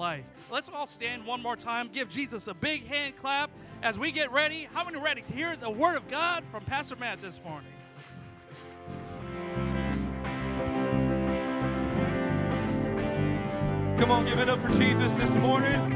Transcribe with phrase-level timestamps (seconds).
[0.00, 0.24] life.
[0.50, 1.90] Let's all stand one more time.
[1.92, 3.50] Give Jesus a big hand clap
[3.82, 4.66] as we get ready.
[4.72, 7.70] How many ready to hear the word of God from Pastor Matt this morning?
[13.98, 15.92] Come on, give it up for Jesus this morning.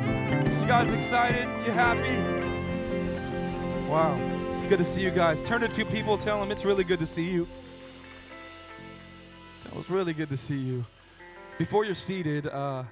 [0.61, 1.49] You guys excited?
[1.65, 2.15] You happy?
[3.91, 4.19] Wow.
[4.57, 5.43] It's good to see you guys.
[5.43, 7.49] Turn to two people, tell them it's really good to see you.
[9.65, 10.85] It was really good to see you.
[11.57, 12.85] Before you're seated, uh,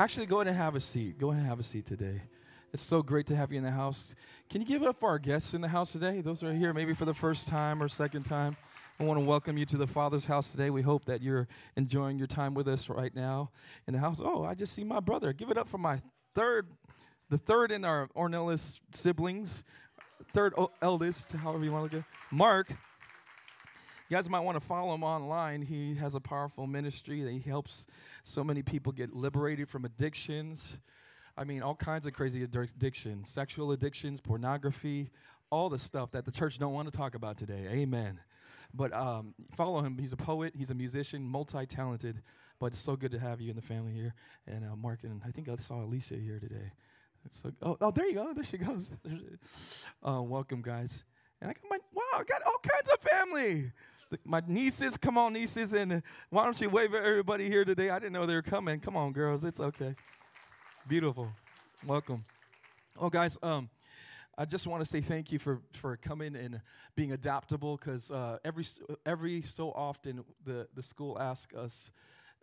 [0.00, 1.18] actually go ahead and have a seat.
[1.18, 2.22] Go ahead and have a seat today.
[2.72, 4.14] It's so great to have you in the house.
[4.48, 6.22] Can you give it up for our guests in the house today?
[6.22, 8.56] Those are here maybe for the first time or second time.
[8.98, 10.70] I want to welcome you to the Father's house today.
[10.70, 13.50] We hope that you're enjoying your time with us right now
[13.86, 14.22] in the house.
[14.24, 15.34] Oh, I just see my brother.
[15.34, 15.98] Give it up for my
[16.34, 16.68] third,
[17.28, 19.64] the third in our Ornelas siblings,
[20.32, 22.74] third eldest, however you want to look at Mark.
[24.10, 25.62] You guys might want to follow him online.
[25.62, 27.86] He has a powerful ministry that he helps
[28.24, 30.80] so many people get liberated from addictions.
[31.36, 35.10] I mean, all kinds of crazy addictions, sexual addictions, pornography,
[35.48, 37.68] all the stuff that the church don't want to talk about today.
[37.70, 38.18] Amen.
[38.74, 39.96] But um, follow him.
[39.96, 40.54] He's a poet.
[40.56, 42.20] He's a musician, multi-talented.
[42.58, 44.16] But it's so good to have you in the family here.
[44.44, 46.72] And uh, Mark and I think I saw Alicia here today.
[47.30, 48.32] So, oh, oh, there you go.
[48.32, 48.90] There she goes.
[50.02, 51.04] uh, welcome, guys.
[51.40, 52.02] And I got my wow.
[52.18, 53.72] I got all kinds of family.
[54.24, 57.90] My nieces, come on, nieces, and why don't you wave at everybody here today?
[57.90, 58.80] I didn't know they were coming.
[58.80, 59.44] Come on, girls.
[59.44, 59.94] It's okay.
[60.88, 61.30] Beautiful.
[61.86, 62.24] Welcome.
[62.98, 63.38] Oh, guys.
[63.40, 63.70] Um,
[64.36, 66.60] I just want to say thank you for, for coming and
[66.96, 68.64] being adaptable because uh, every,
[69.06, 71.92] every so often the, the school asks us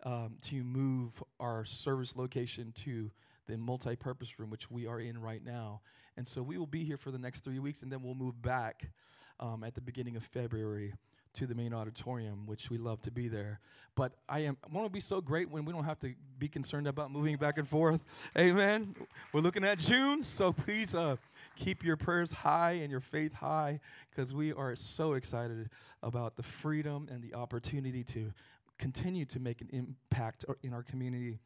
[0.04, 3.10] um, to move our service location to
[3.46, 5.82] the multi purpose room, which we are in right now.
[6.16, 8.40] And so we will be here for the next three weeks and then we'll move
[8.40, 8.90] back
[9.38, 10.94] um, at the beginning of February
[11.34, 13.60] to the main auditorium, which we love to be there.
[13.94, 17.10] But I am to be so great when we don't have to be concerned about
[17.10, 18.04] moving back and forth.
[18.36, 18.94] Amen.
[19.32, 21.16] We're looking at June, so please uh,
[21.56, 25.70] keep your prayers high and your faith high, because we are so excited
[26.02, 28.32] about the freedom and the opportunity to
[28.78, 31.38] continue to make an impact in our community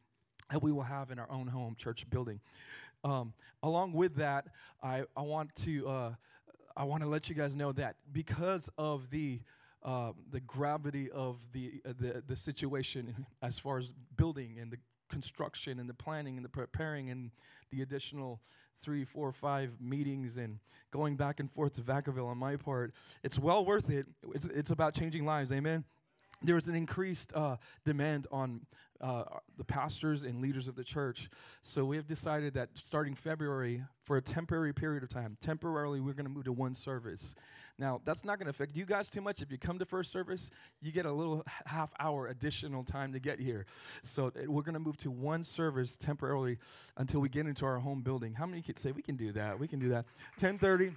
[0.51, 2.39] that we will have in our own home church building.
[3.03, 4.45] Um, along with that,
[4.83, 6.13] I, I want to uh,
[6.77, 9.41] I want to let you guys know that because of the
[9.83, 14.77] uh, the gravity of the, uh, the, the situation as far as building and the
[15.09, 17.31] construction and the planning and the preparing and
[17.71, 18.41] the additional
[18.77, 20.59] three, four, five meetings and
[20.91, 22.93] going back and forth to Vacaville on my part.
[23.23, 24.07] It's well worth it.
[24.33, 25.51] It's, it's about changing lives.
[25.51, 25.83] Amen.
[26.41, 28.65] There was an increased uh, demand on
[28.99, 29.23] uh,
[29.57, 31.29] the pastors and leaders of the church.
[31.61, 36.13] So we have decided that starting February, for a temporary period of time, temporarily, we're
[36.13, 37.35] going to move to one service.
[37.79, 39.41] Now, that's not going to affect you guys too much.
[39.41, 40.51] If you come to first service,
[40.81, 43.65] you get a little half hour additional time to get here.
[44.03, 46.59] So we're going to move to one service temporarily
[46.97, 48.33] until we get into our home building.
[48.33, 49.59] How many can say we can do that?
[49.59, 50.05] We can do that.
[50.39, 50.95] 10:30,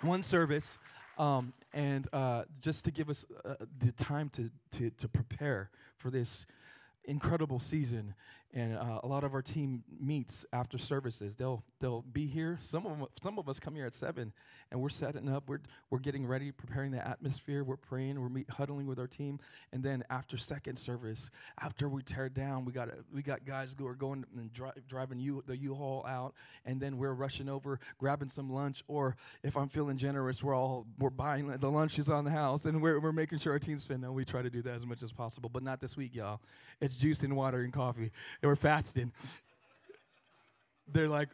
[0.00, 0.78] one service.
[1.18, 6.10] Um, and uh, just to give us uh, the time to, to, to prepare for
[6.10, 6.46] this
[7.04, 8.14] incredible season
[8.54, 11.34] and uh, a lot of our team meets after services.
[11.34, 12.56] They'll they'll be here.
[12.60, 14.32] Some of them, some of us come here at seven,
[14.70, 15.48] and we're setting up.
[15.48, 15.58] We're
[15.90, 17.64] we're getting ready, preparing the atmosphere.
[17.64, 18.20] We're praying.
[18.20, 19.40] We're meet, huddling with our team,
[19.72, 23.88] and then after second service, after we tear down, we got we got guys who
[23.88, 26.34] are going and dri- driving you the U-Haul out,
[26.64, 30.86] and then we're rushing over, grabbing some lunch, or if I'm feeling generous, we're all
[31.00, 33.94] we're buying the lunches on the house, and we're we're making sure our team's fit.
[33.94, 36.40] And we try to do that as much as possible, but not this week, y'all.
[36.80, 38.12] It's juice and water and coffee
[38.44, 39.10] they were fasting.
[40.86, 41.30] They're like,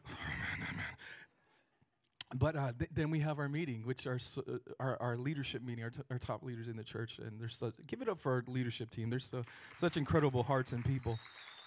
[2.32, 5.60] but uh, th- then we have our meeting, which are so, uh, our, our leadership
[5.64, 8.20] meeting, our, t- our top leaders in the church, and there's so, give it up
[8.20, 9.10] for our leadership team.
[9.10, 9.42] There's so,
[9.76, 11.18] such incredible hearts and people,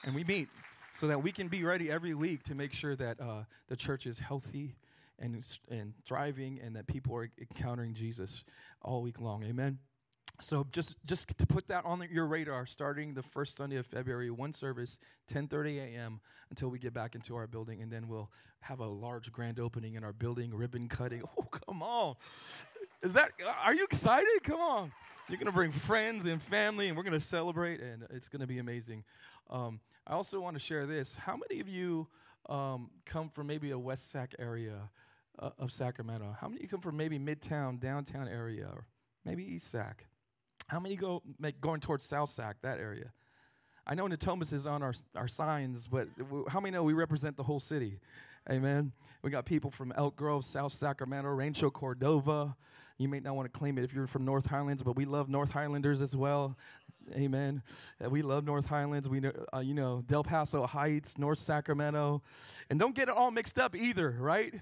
[0.06, 0.48] and we meet
[0.94, 4.08] so that we can be ready every week to make sure that uh, the church
[4.08, 4.78] is healthy
[5.20, 8.46] and and thriving, and that people are encountering Jesus
[8.82, 9.44] all week long.
[9.44, 9.80] Amen.
[10.44, 14.30] So just just to put that on your radar, starting the first Sunday of February,
[14.30, 15.00] one service,
[15.32, 16.20] 10:30 a.m.
[16.50, 18.30] until we get back into our building, and then we'll
[18.60, 21.24] have a large grand opening in our building, ribbon cutting.
[21.38, 22.16] Oh, come on!
[23.02, 23.32] Is that?
[23.64, 24.44] Are you excited?
[24.44, 24.92] Come on!
[25.30, 29.04] You're gonna bring friends and family, and we're gonna celebrate, and it's gonna be amazing.
[29.50, 31.16] Um, I also want to share this.
[31.16, 32.08] How many of you
[32.50, 34.90] um, come from maybe a West Sac area
[35.40, 36.36] uh, of Sacramento?
[36.40, 38.86] How many of you come from maybe Midtown, downtown area, or
[39.26, 40.06] maybe East Sac?
[40.74, 43.14] How many go make, going towards South Sac, that area?
[43.86, 46.08] I know Natomas is on our, our signs, but
[46.48, 48.00] how many know we represent the whole city?
[48.50, 48.92] Amen.
[49.22, 52.56] We got people from Elk Grove, South Sacramento, Rancho Cordova.
[52.98, 55.30] You may not want to claim it if you're from North Highlands, but we love
[55.30, 56.58] North Highlanders as well.
[57.14, 57.62] Amen.
[58.04, 59.08] Uh, we love North Highlands.
[59.08, 62.24] We know, uh, you know, Del Paso Heights, North Sacramento,
[62.72, 64.56] and don't get it all mixed up either, right?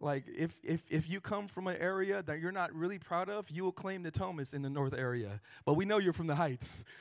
[0.00, 3.50] Like if if if you come from an area that you're not really proud of,
[3.50, 6.84] you will claim Natomas in the North area, but we know you're from the Heights.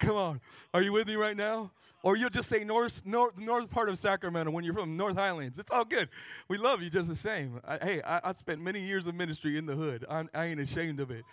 [0.00, 0.40] Come on,
[0.74, 1.70] are you with me right now?
[2.02, 5.58] Or you'll just say north, north, north part of Sacramento when you're from North Highlands.
[5.58, 6.08] It's all good.
[6.48, 7.60] We love you just the same.
[7.66, 10.04] I, hey, I, I, spent many years of ministry in the hood.
[10.10, 11.24] I'm, I ain't ashamed of it.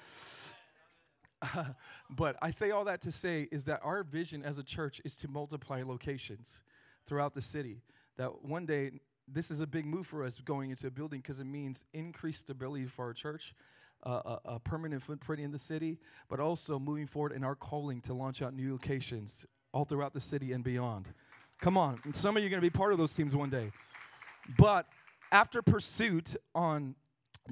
[2.09, 5.15] but I say all that to say is that our vision as a church is
[5.17, 6.63] to multiply locations
[7.05, 7.81] throughout the city.
[8.17, 8.91] That one day,
[9.33, 12.41] this is a big move for us going into a building because it means increased
[12.41, 13.53] stability for our church,
[14.03, 15.99] uh, a, a, permanent footprint in the city,
[16.29, 20.21] but also moving forward in our calling to launch out new locations all throughout the
[20.21, 21.13] city and beyond.
[21.59, 23.49] Come on, and some of you are going to be part of those teams one
[23.49, 23.71] day.
[24.57, 24.87] But
[25.31, 26.95] after pursuit on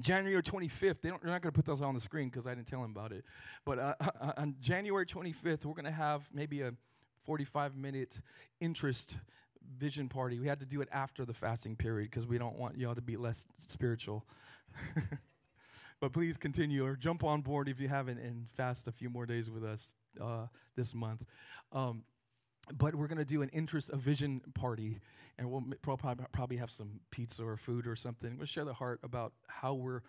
[0.00, 2.66] January 25th, they they're not going to put those on the screen because I didn't
[2.66, 3.24] tell them about it.
[3.64, 3.94] But uh,
[4.36, 6.72] on January 25th, we're going to have maybe a
[7.22, 8.20] 45 minute
[8.60, 9.18] interest
[9.78, 10.38] vision party.
[10.38, 13.02] We had to do it after the fasting period because we don't want y'all to
[13.02, 14.24] be less spiritual.
[16.00, 19.26] but please continue or jump on board if you haven't and fast a few more
[19.26, 20.46] days with us uh,
[20.76, 21.24] this month.
[21.72, 22.04] Um,
[22.72, 25.00] but we're going to do an interest, a vision party,
[25.38, 28.36] and we'll probably, probably have some pizza or food or something.
[28.36, 30.02] We'll share the heart about how we're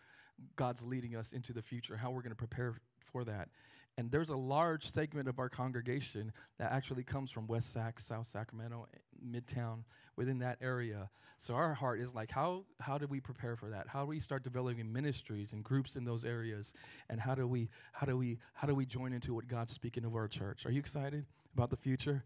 [0.55, 3.49] God's leading us into the future, how we're going to prepare for that.
[3.97, 8.25] And there's a large segment of our congregation that actually comes from West Sac, South
[8.25, 8.87] Sacramento,
[9.25, 9.83] Midtown,
[10.15, 11.09] within that area.
[11.37, 13.87] So our heart is like, how how do we prepare for that?
[13.87, 16.73] How do we start developing ministries and groups in those areas?
[17.09, 20.05] And how do we how do we how do we join into what God's speaking
[20.05, 20.65] of our church?
[20.65, 21.25] Are you excited
[21.55, 22.23] about the future?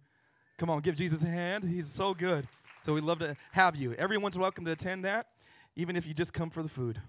[0.57, 1.63] Come on, give Jesus a hand.
[1.63, 2.47] He's so good.
[2.81, 3.93] So we'd love to have you.
[3.93, 5.27] Everyone's welcome to attend that,
[5.75, 7.01] even if you just come for the food.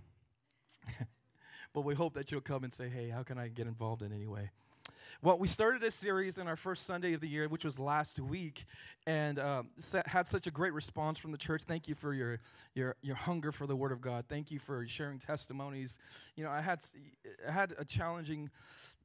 [1.73, 4.13] but we hope that you'll come and say, hey, how can I get involved in
[4.13, 4.51] any way?
[5.23, 8.21] Well, we started this series in our first Sunday of the year, which was last
[8.21, 8.67] week,
[9.07, 9.71] and um,
[10.05, 11.63] had such a great response from the church.
[11.63, 12.39] Thank you for your,
[12.75, 14.27] your, your hunger for the Word of God.
[14.29, 15.99] Thank you for sharing testimonies.
[16.37, 16.85] You know, I had,
[17.49, 18.51] I had a challenging,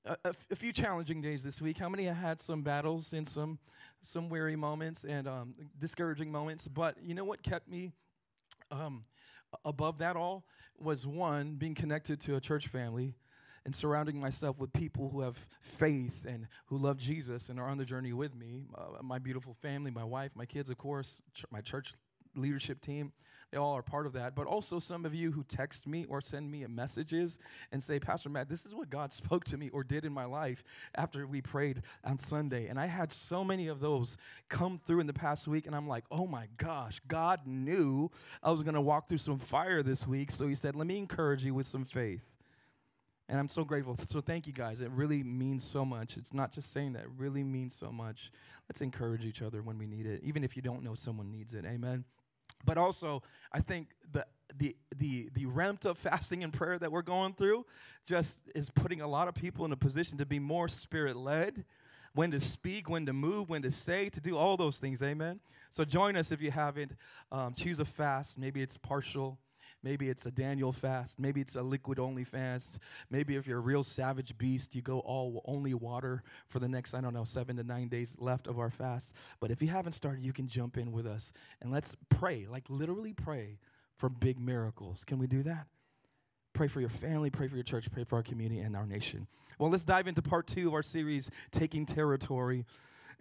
[0.06, 0.18] a,
[0.52, 1.78] a few challenging days this week.
[1.78, 3.58] How many had some battles and some,
[4.02, 6.68] some weary moments and um, discouraging moments?
[6.68, 7.94] But you know what kept me
[8.69, 9.06] um,
[9.63, 10.44] above that all
[10.78, 13.16] was one, being connected to a church family
[13.66, 17.78] and surrounding myself with people who have faith and who love Jesus and are on
[17.78, 18.66] the journey with me.
[18.75, 21.94] Uh, my beautiful family, my wife, my kids, of course, ch- my church
[22.36, 23.12] leadership team.
[23.52, 24.34] They all are part of that.
[24.34, 27.38] But also some of you who text me or send me messages
[27.72, 30.25] and say, Pastor Matt, this is what God spoke to me or did in my
[30.25, 30.63] life
[30.96, 32.68] after we prayed on Sunday.
[32.68, 34.18] And I had so many of those
[34.48, 35.68] come through in the past week.
[35.68, 38.10] And I'm like, oh my gosh, God knew
[38.42, 40.31] I was going to walk through some fire this week.
[40.31, 42.31] So he said, let me encourage you with some faith.
[43.31, 43.95] And I'm so grateful.
[43.95, 44.81] So thank you guys.
[44.81, 46.18] It really means so much.
[46.18, 48.30] It's not just saying that, it really means so much.
[48.68, 51.54] Let's encourage each other when we need it, even if you don't know someone needs
[51.54, 51.63] it.
[51.66, 52.04] Amen.
[52.66, 53.24] But also,
[53.54, 54.25] I think the
[54.57, 57.66] the the the ramped up fasting and prayer that we're going through
[58.06, 61.63] just is putting a lot of people in a position to be more spirit led
[62.13, 65.01] when to speak, when to move, when to say, to do all those things.
[65.01, 65.39] Amen.
[65.69, 66.92] So join us if you haven't.
[67.31, 68.38] Um, choose a fast.
[68.38, 69.39] Maybe it's partial.
[69.83, 71.19] Maybe it's a Daniel fast.
[71.19, 72.80] Maybe it's a liquid only fast.
[73.10, 76.94] Maybe if you're a real savage beast, you go all only water for the next,
[76.94, 79.16] I don't know, seven to nine days left of our fast.
[79.39, 82.69] But if you haven't started, you can jump in with us and let's pray, like
[82.69, 83.58] literally pray
[83.98, 85.03] for big miracles.
[85.03, 85.67] Can we do that?
[86.53, 89.25] Pray for your family, pray for your church, pray for our community and our nation.
[89.58, 92.65] Well, let's dive into part two of our series, Taking Territory.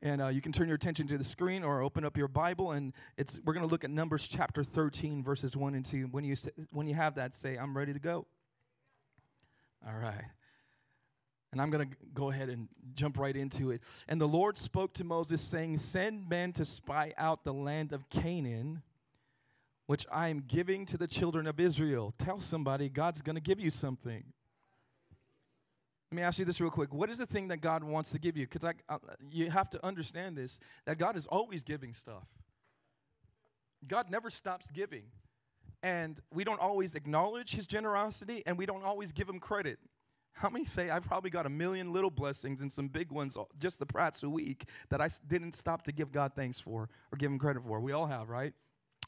[0.03, 2.73] And uh, you can turn your attention to the screen or open up your Bible,
[2.73, 6.09] and it's we're going to look at Numbers chapter 13, verses 1 and 2.
[6.11, 6.35] When you,
[6.71, 8.27] when you have that, say, I'm ready to go.
[9.87, 10.25] All right.
[11.53, 13.83] And I'm going to go ahead and jump right into it.
[14.09, 18.09] And the Lord spoke to Moses, saying, Send men to spy out the land of
[18.09, 18.83] Canaan,
[19.87, 22.15] which I am giving to the children of Israel.
[22.17, 24.25] Tell somebody God's going to give you something.
[26.11, 26.93] Let me ask you this real quick.
[26.93, 28.47] What is the thing that God wants to give you?
[28.47, 28.97] Because I,
[29.31, 32.27] you have to understand this that God is always giving stuff.
[33.87, 35.05] God never stops giving.
[35.85, 39.79] And we don't always acknowledge his generosity and we don't always give him credit.
[40.33, 43.45] How many say I've probably got a million little blessings and some big ones uh,
[43.59, 47.17] just the prats a week that I didn't stop to give God thanks for or
[47.19, 47.81] give him credit for?
[47.81, 48.53] We all have, right?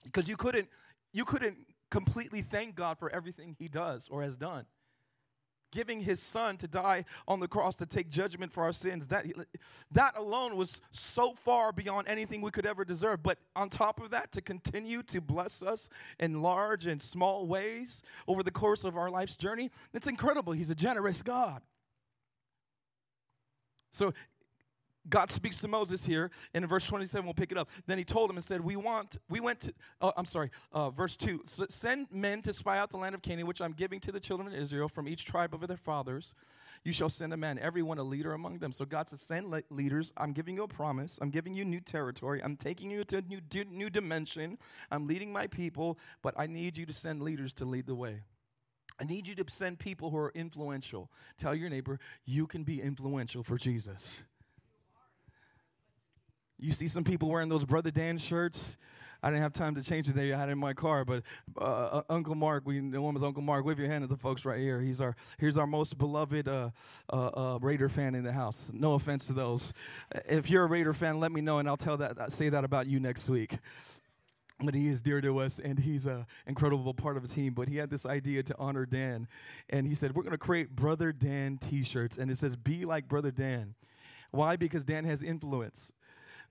[0.05, 0.69] Because you couldn't
[1.13, 1.59] you couldn't
[1.91, 4.67] completely thank God for everything he does or has done
[5.73, 9.09] giving his son to die on the cross to take judgment for our sins.
[9.09, 9.27] That
[9.91, 13.23] that alone was so far beyond anything we could ever deserve.
[13.23, 18.05] But on top of that to continue to bless us in large and small ways
[18.29, 20.53] over the course of our life's journey it's incredible.
[20.53, 21.63] He's a generous god.
[23.91, 24.15] So
[25.09, 27.69] God speaks to Moses here, and in verse 27, we'll pick it up.
[27.87, 30.91] Then he told him and said, We want, we went to, oh, I'm sorry, uh,
[30.91, 31.43] verse 2.
[31.47, 34.21] So send men to spy out the land of Canaan, which I'm giving to the
[34.21, 36.35] children of Israel from each tribe of their fathers.
[36.85, 38.73] You shall send a man, everyone a leader among them.
[38.73, 40.13] So God says, Send le- leaders.
[40.17, 41.19] I'm giving you a promise.
[41.21, 42.43] I'm giving you new territory.
[42.43, 43.41] I'm taking you to a new,
[43.71, 44.59] new dimension.
[44.91, 48.23] I'm leading my people, but I need you to send leaders to lead the way.
[49.01, 51.11] I need you to send people who are influential.
[51.39, 54.23] Tell your neighbor, you can be influential for Jesus.
[56.63, 58.79] You see some people wearing those Brother Dan shirts.
[59.21, 61.25] I didn't have time to change the day I had it in my car, but
[61.61, 63.65] uh, uh, Uncle Mark, we him as Uncle Mark.
[63.65, 64.81] Wave your hand at the folks right here.
[64.81, 66.71] He's our here's our most beloved uh,
[67.13, 68.71] uh, uh, Raider fan in the house.
[68.73, 69.75] No offense to those.
[70.29, 72.87] If you're a Raider fan, let me know, and I'll tell that say that about
[72.87, 73.59] you next week
[74.65, 77.67] but he is dear to us and he's an incredible part of the team but
[77.67, 79.27] he had this idea to honor dan
[79.71, 83.09] and he said we're going to create brother dan t-shirts and it says be like
[83.09, 83.75] brother dan
[84.31, 85.91] why because dan has influence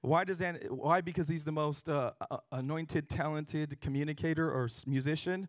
[0.01, 0.71] why does that?
[0.71, 1.01] Why?
[1.01, 2.11] Because he's the most uh,
[2.51, 5.47] anointed, talented communicator or musician.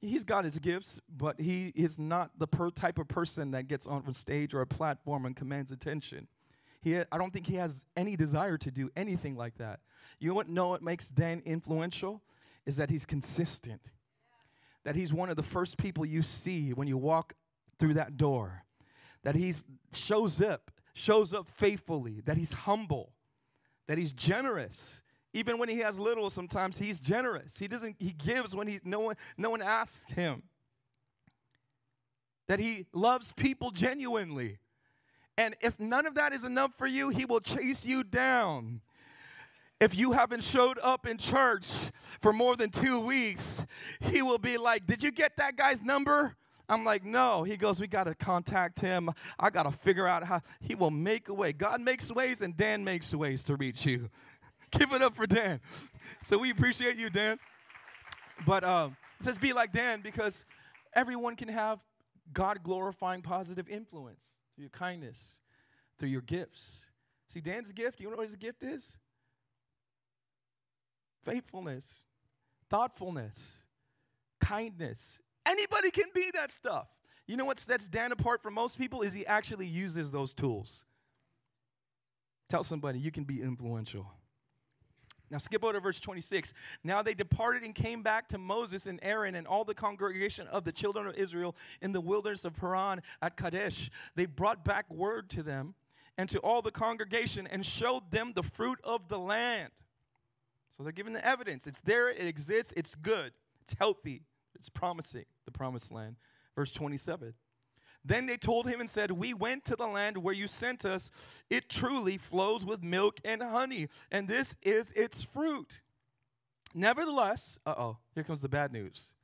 [0.00, 3.86] He's got his gifts, but he is not the per type of person that gets
[3.86, 6.26] on a stage or a platform and commands attention.
[6.80, 9.78] He, I don't think he has any desire to do anything like that.
[10.18, 10.48] You know what?
[10.48, 12.22] Know what makes Dan influential
[12.66, 13.92] is that he's consistent.
[14.82, 17.34] That he's one of the first people you see when you walk
[17.78, 18.64] through that door.
[19.22, 19.54] That he
[19.94, 22.20] shows up, shows up faithfully.
[22.24, 23.12] That he's humble
[23.92, 25.02] that he's generous.
[25.34, 27.58] Even when he has little, sometimes he's generous.
[27.58, 30.44] He doesn't, he gives when he no one no one asks him.
[32.48, 34.56] That he loves people genuinely.
[35.36, 38.80] And if none of that is enough for you, he will chase you down.
[39.78, 41.66] If you haven't showed up in church
[42.22, 43.66] for more than two weeks,
[44.00, 46.34] he will be like, Did you get that guy's number?
[46.68, 47.42] I'm like, no.
[47.42, 49.10] He goes, we got to contact him.
[49.38, 51.52] I got to figure out how he will make a way.
[51.52, 54.08] God makes ways, and Dan makes ways to reach you.
[54.70, 55.60] Give it up for Dan.
[56.22, 57.38] So we appreciate you, Dan.
[58.46, 60.46] But um, it says be like Dan because
[60.94, 61.84] everyone can have
[62.32, 65.40] God glorifying positive influence through your kindness,
[65.98, 66.90] through your gifts.
[67.28, 68.98] See, Dan's gift, you know what his gift is?
[71.22, 72.04] Faithfulness,
[72.68, 73.62] thoughtfulness,
[74.40, 76.88] kindness, Anybody can be that stuff.
[77.26, 80.84] You know what sets Dan apart from most people is he actually uses those tools.
[82.48, 84.06] Tell somebody you can be influential.
[85.30, 86.52] Now skip over to verse 26.
[86.84, 90.64] Now they departed and came back to Moses and Aaron and all the congregation of
[90.64, 93.90] the children of Israel in the wilderness of Paran at Kadesh.
[94.14, 95.74] They brought back word to them
[96.18, 99.72] and to all the congregation and showed them the fruit of the land.
[100.68, 101.66] So they're giving the evidence.
[101.66, 103.32] It's there, it exists, it's good,
[103.62, 104.24] it's healthy.
[104.62, 106.14] It's promising the promised land.
[106.54, 107.34] Verse 27.
[108.04, 111.10] Then they told him and said, We went to the land where you sent us.
[111.50, 115.80] It truly flows with milk and honey, and this is its fruit.
[116.76, 119.14] Nevertheless, uh oh, here comes the bad news.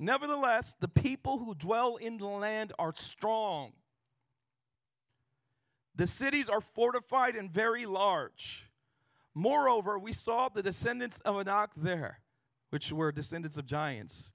[0.00, 3.74] Nevertheless, the people who dwell in the land are strong.
[5.94, 8.68] The cities are fortified and very large.
[9.32, 12.18] Moreover, we saw the descendants of Anak there,
[12.70, 14.32] which were descendants of giants.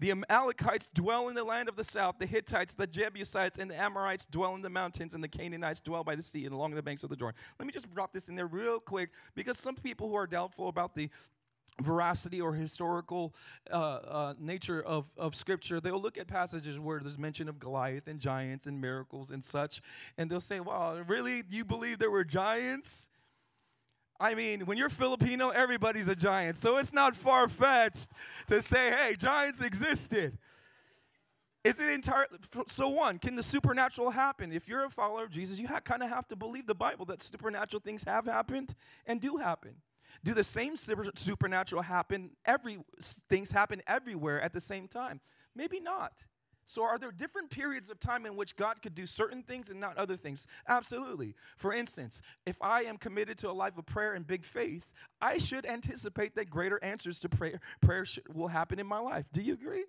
[0.00, 2.16] The Amalekites dwell in the land of the south.
[2.18, 6.02] The Hittites, the Jebusites, and the Amorites dwell in the mountains, and the Canaanites dwell
[6.02, 7.38] by the sea and along the banks of the Jordan.
[7.58, 10.68] Let me just drop this in there real quick because some people who are doubtful
[10.68, 11.10] about the
[11.82, 13.34] veracity or historical
[13.70, 18.06] uh, uh, nature of, of scripture they'll look at passages where there's mention of goliath
[18.06, 19.80] and giants and miracles and such
[20.18, 23.08] and they'll say wow really you believe there were giants
[24.20, 26.58] I mean, when you're Filipino, everybody's a giant.
[26.58, 28.10] So it's not far fetched
[28.48, 30.36] to say, hey, giants existed.
[31.64, 32.88] Is it entirely so?
[32.88, 34.52] One, can the supernatural happen?
[34.52, 37.06] If you're a follower of Jesus, you ha- kind of have to believe the Bible
[37.06, 38.74] that supernatural things have happened
[39.06, 39.76] and do happen.
[40.22, 42.30] Do the same super- supernatural happen?
[42.44, 42.78] Every
[43.28, 45.20] things happen everywhere at the same time?
[45.54, 46.24] Maybe not.
[46.70, 49.80] So, are there different periods of time in which God could do certain things and
[49.80, 50.46] not other things?
[50.68, 51.34] Absolutely.
[51.56, 55.38] For instance, if I am committed to a life of prayer and big faith, I
[55.38, 59.24] should anticipate that greater answers to prayer, prayer should, will happen in my life.
[59.32, 59.82] Do you agree?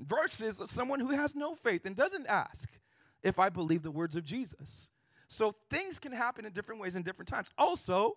[0.00, 2.78] Versus someone who has no faith and doesn't ask
[3.22, 4.88] if I believe the words of Jesus.
[5.28, 7.50] So, things can happen in different ways in different times.
[7.58, 8.16] Also,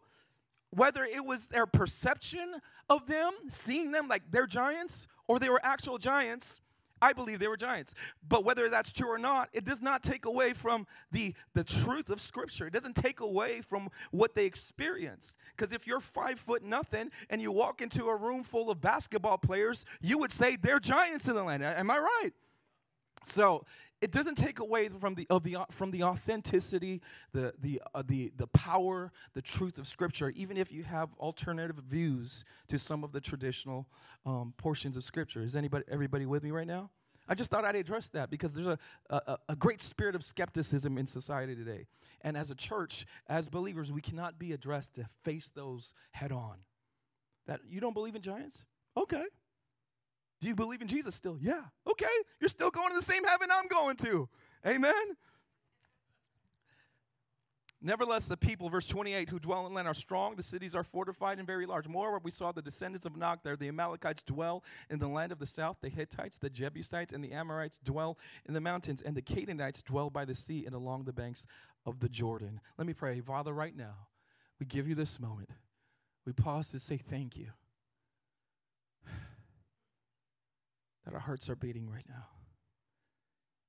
[0.69, 2.53] whether it was their perception
[2.89, 6.62] of them, seeing them like they're giants, or they were actual giants,
[7.01, 7.93] I believe they were giants.
[8.27, 12.10] But whether that's true or not, it does not take away from the, the truth
[12.10, 12.67] of Scripture.
[12.67, 15.38] It doesn't take away from what they experienced.
[15.55, 19.38] Because if you're five foot nothing and you walk into a room full of basketball
[19.38, 21.63] players, you would say they're giants in the land.
[21.63, 22.31] Am I right?
[23.24, 23.65] So
[24.01, 27.01] it doesn't take away from the of the from the authenticity,
[27.34, 30.29] the the uh, the the power, the truth of Scripture.
[30.36, 33.88] Even if you have alternative views to some of the traditional
[34.25, 36.89] um, portions of Scripture, is anybody everybody with me right now?
[37.27, 38.77] I just thought I'd address that because there's a,
[39.10, 41.86] a, a great spirit of skepticism in society today.
[42.22, 46.58] And as a church, as believers, we cannot be addressed to face those head on.
[47.46, 48.65] That you don't believe in giants?
[48.98, 49.24] Okay.
[50.41, 51.38] Do you believe in Jesus still?
[51.39, 51.62] Yeah.
[51.89, 52.05] Okay.
[52.39, 54.27] You're still going to the same heaven I'm going to.
[54.65, 55.15] Amen.
[57.83, 60.36] Nevertheless, the people, verse 28, who dwell in land are strong.
[60.36, 61.88] The cities are fortified and very large.
[61.88, 63.55] Moreover, we saw the descendants of Anak there.
[63.55, 65.77] The Amalekites dwell in the land of the south.
[65.81, 69.01] The Hittites, the Jebusites, and the Amorites dwell in the mountains.
[69.01, 71.48] And the Canaanites dwell by the sea and along the banks
[71.83, 72.60] of the Jordan.
[72.77, 73.19] Let me pray.
[73.19, 73.95] Father, right now,
[74.60, 75.50] we give you this moment.
[76.24, 77.48] We pause to say thank you.
[81.05, 82.25] That our hearts are beating right now.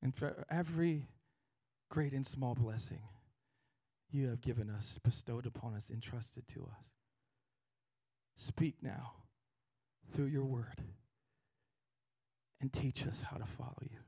[0.02, 1.06] And for every
[1.88, 3.00] great and small blessing
[4.10, 6.94] you have given us, bestowed upon us, entrusted to us.
[8.36, 9.12] Speak now
[10.06, 10.82] through your word
[12.60, 13.98] and teach us how to follow you.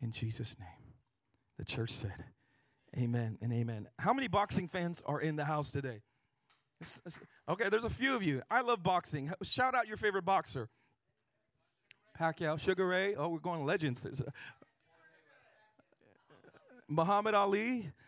[0.00, 0.68] In Jesus' name.
[1.58, 2.24] The church said,
[2.96, 3.88] Amen and amen.
[3.98, 6.02] How many boxing fans are in the house today?
[7.48, 8.42] Okay, there's a few of you.
[8.50, 9.32] I love boxing.
[9.42, 10.68] Shout out your favorite boxer.
[12.18, 13.14] Pacquiao, Sugar Ray.
[13.14, 14.06] Oh, we're going legends.
[16.88, 17.90] Muhammad Ali.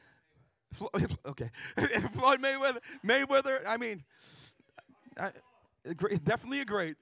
[1.27, 1.51] Okay,
[2.13, 2.79] Floyd Mayweather.
[3.05, 3.67] Mayweather.
[3.67, 4.05] I mean,
[5.19, 5.33] I,
[6.23, 6.97] definitely a great.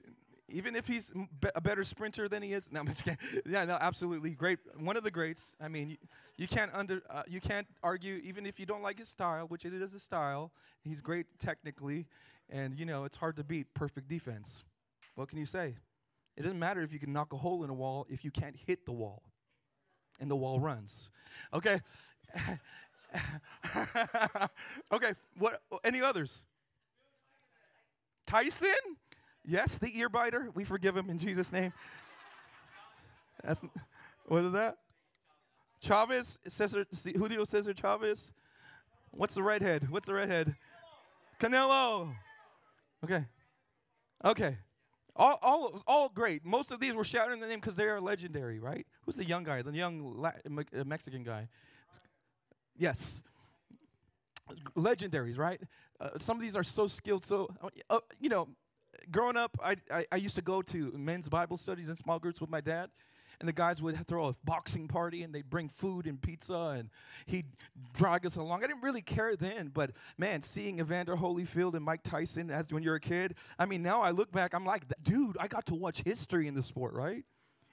[0.49, 1.13] Even if he's
[1.53, 3.19] a better sprinter than he is, no, I'm just kidding.
[3.45, 4.57] Yeah, no, absolutely great.
[4.75, 5.55] One of the greats.
[5.61, 5.97] I mean, you,
[6.35, 9.65] you can't under uh, you can't argue even if you don't like his style, which
[9.65, 10.51] it is a style.
[10.81, 12.07] He's great technically,
[12.49, 14.63] and you know it's hard to beat perfect defense.
[15.13, 15.75] What can you say?
[16.39, 18.55] It doesn't matter if you can knock a hole in a wall if you can't
[18.55, 19.23] hit the wall,
[20.21, 21.11] and the wall runs.
[21.53, 21.81] Okay.
[24.93, 26.45] okay, what any others?
[28.25, 28.69] Tyson?
[29.43, 30.49] Yes, the ear biter.
[30.53, 31.73] We forgive him in Jesus' name.
[33.43, 33.61] That's
[34.25, 34.77] what is that?
[35.81, 36.85] Chavez, Cesar,
[37.17, 38.31] Julio Cesar Chavez.
[39.11, 39.89] What's the redhead?
[39.89, 40.55] What's the redhead?
[41.37, 42.13] Canelo.
[43.03, 43.25] Okay.
[44.23, 44.57] Okay.
[45.19, 46.45] All, all, all great.
[46.45, 48.87] Most of these were shouting the name because they are legendary, right?
[49.01, 49.61] Who's the young guy?
[49.61, 51.49] The young Latin, uh, Mexican guy.
[52.77, 53.21] Yes.
[54.77, 55.61] Legendaries, right?
[55.99, 57.25] Uh, some of these are so skilled.
[57.25, 57.49] So,
[57.89, 58.47] uh, you know,
[59.11, 62.39] growing up, I, I, I, used to go to men's Bible studies in small groups
[62.39, 62.89] with my dad.
[63.39, 66.89] And the guys would throw a boxing party and they'd bring food and pizza and
[67.25, 67.45] he'd
[67.93, 68.63] drag us along.
[68.63, 72.83] I didn't really care then, but man, seeing Evander Holyfield and Mike Tyson as when
[72.83, 75.75] you're a kid, I mean, now I look back, I'm like, dude, I got to
[75.75, 77.23] watch history in the sport, right?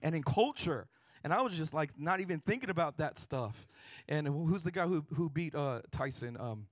[0.02, 0.86] And in culture.
[1.24, 3.66] And I was just like not even thinking about that stuff.
[4.08, 6.36] And who's the guy who, who beat uh, Tyson?
[6.38, 6.66] Um,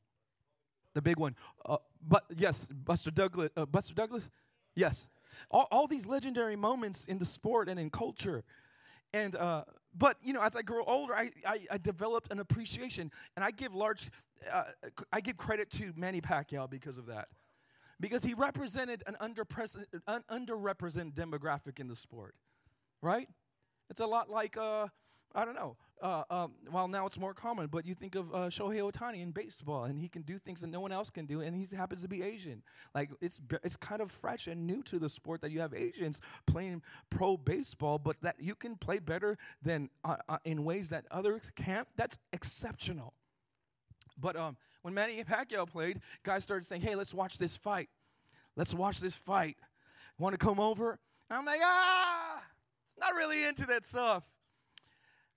[0.95, 1.35] the big one.
[1.67, 3.51] Uh, but yes, Buster Douglas.
[3.57, 4.31] Uh, Buster Douglas.
[4.77, 5.09] Yes.
[5.51, 8.45] All, all these legendary moments in the sport and in culture.
[9.15, 9.63] And uh,
[9.97, 13.53] but you know, as I grow older, I, I, I developed an appreciation, and I
[13.53, 14.11] give large,
[14.53, 14.65] uh,
[15.13, 17.29] I give credit to Manny Pacquiao because of that,
[18.01, 19.35] because he represented an, an
[20.29, 22.35] underrepresented demographic in the sport,
[23.01, 23.29] right?
[23.89, 24.89] It's a lot like, uh,
[25.35, 28.39] I don't know, uh, um, well, now it's more common, but you think of uh,
[28.49, 31.41] Shohei Ohtani in baseball, and he can do things that no one else can do,
[31.41, 32.63] and he happens to be Asian.
[32.95, 36.21] Like, it's, it's kind of fresh and new to the sport that you have Asians
[36.47, 41.07] playing pro baseball, but that you can play better than uh, uh in ways that
[41.11, 41.89] others can't.
[41.97, 43.15] That's exceptional.
[44.19, 47.89] But um, when Manny Pacquiao played, guys started saying, hey, let's watch this fight.
[48.57, 49.57] Let's watch this fight.
[50.19, 50.99] Want to come over?
[51.31, 52.43] And I'm like, ah!
[52.99, 54.23] Not really into that stuff.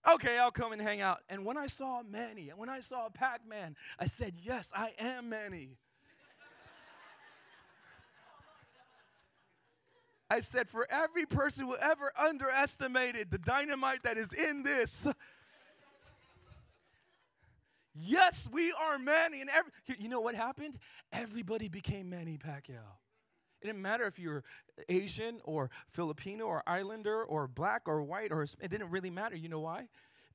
[0.07, 1.19] Okay, I'll come and hang out.
[1.29, 4.93] And when I saw Manny, and when I saw Pac Man, I said, Yes, I
[4.99, 5.71] am Manny.
[10.29, 15.09] I said, For every person who ever underestimated the dynamite that is in this,
[17.93, 19.41] yes, we are Manny.
[19.41, 20.77] And every, you know what happened?
[21.11, 22.95] Everybody became Manny Pacquiao.
[23.61, 24.43] It didn't matter if you were
[24.87, 29.35] Asian or Filipino or Islander or black or white or it didn't really matter.
[29.35, 29.87] You know why?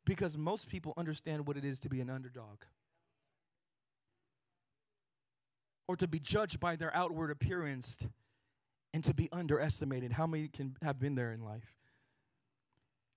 [0.05, 2.65] Because most people understand what it is to be an underdog.
[5.87, 8.07] Or to be judged by their outward appearance
[8.93, 10.13] and to be underestimated.
[10.13, 11.77] How many can have been there in life?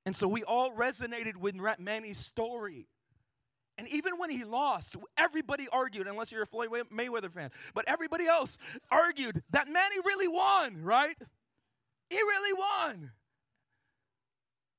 [0.05, 2.87] And so we all resonated with Manny's story.
[3.77, 8.25] And even when he lost, everybody argued, unless you're a Floyd Mayweather fan, but everybody
[8.25, 8.57] else
[8.89, 11.17] argued that Manny really won, right?
[12.09, 13.11] He really won.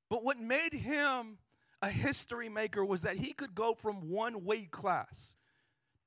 [0.09, 1.38] But what made him
[1.82, 5.37] a history maker was that he could go from one weight class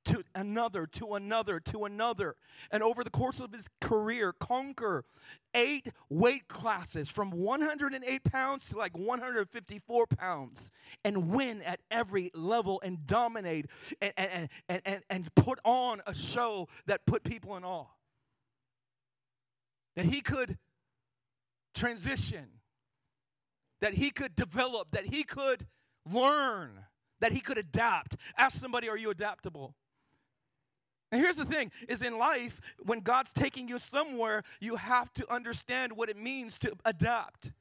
[0.10, 2.36] to another, to another, to another.
[2.72, 5.06] And over the course of his career, conquer
[5.54, 10.72] eight weight classes from 108 pounds to like 154 pounds
[11.06, 13.68] and win at every level and dominate
[14.02, 17.86] and, and, and, and, and put on a show that put people in awe.
[19.96, 20.58] That he could
[21.76, 22.48] transition,
[23.82, 25.68] that he could develop, that he could
[26.12, 26.86] learn,
[27.20, 28.16] that he could adapt.
[28.38, 29.76] Ask somebody, are you adaptable?
[31.12, 35.32] And here's the thing is in life, when God's taking you somewhere, you have to
[35.32, 37.52] understand what it means to adapt.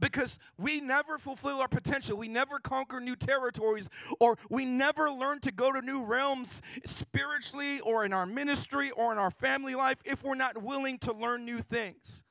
[0.00, 2.18] Because we never fulfill our potential.
[2.18, 7.78] We never conquer new territories, or we never learn to go to new realms spiritually,
[7.78, 11.44] or in our ministry, or in our family life if we're not willing to learn
[11.44, 12.24] new things.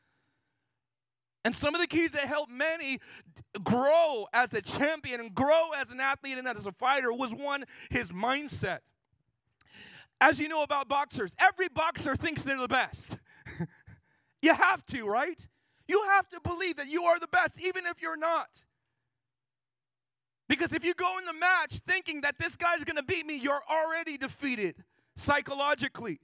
[1.45, 2.99] And some of the keys that help Manny
[3.63, 7.63] grow as a champion and grow as an athlete and as a fighter was one,
[7.89, 8.79] his mindset.
[10.21, 13.17] As you know about boxers, every boxer thinks they're the best.
[14.43, 15.47] you have to, right?
[15.87, 18.65] You have to believe that you are the best, even if you're not.
[20.47, 23.63] Because if you go in the match thinking that this guy's gonna beat me, you're
[23.67, 24.75] already defeated
[25.15, 26.19] psychologically.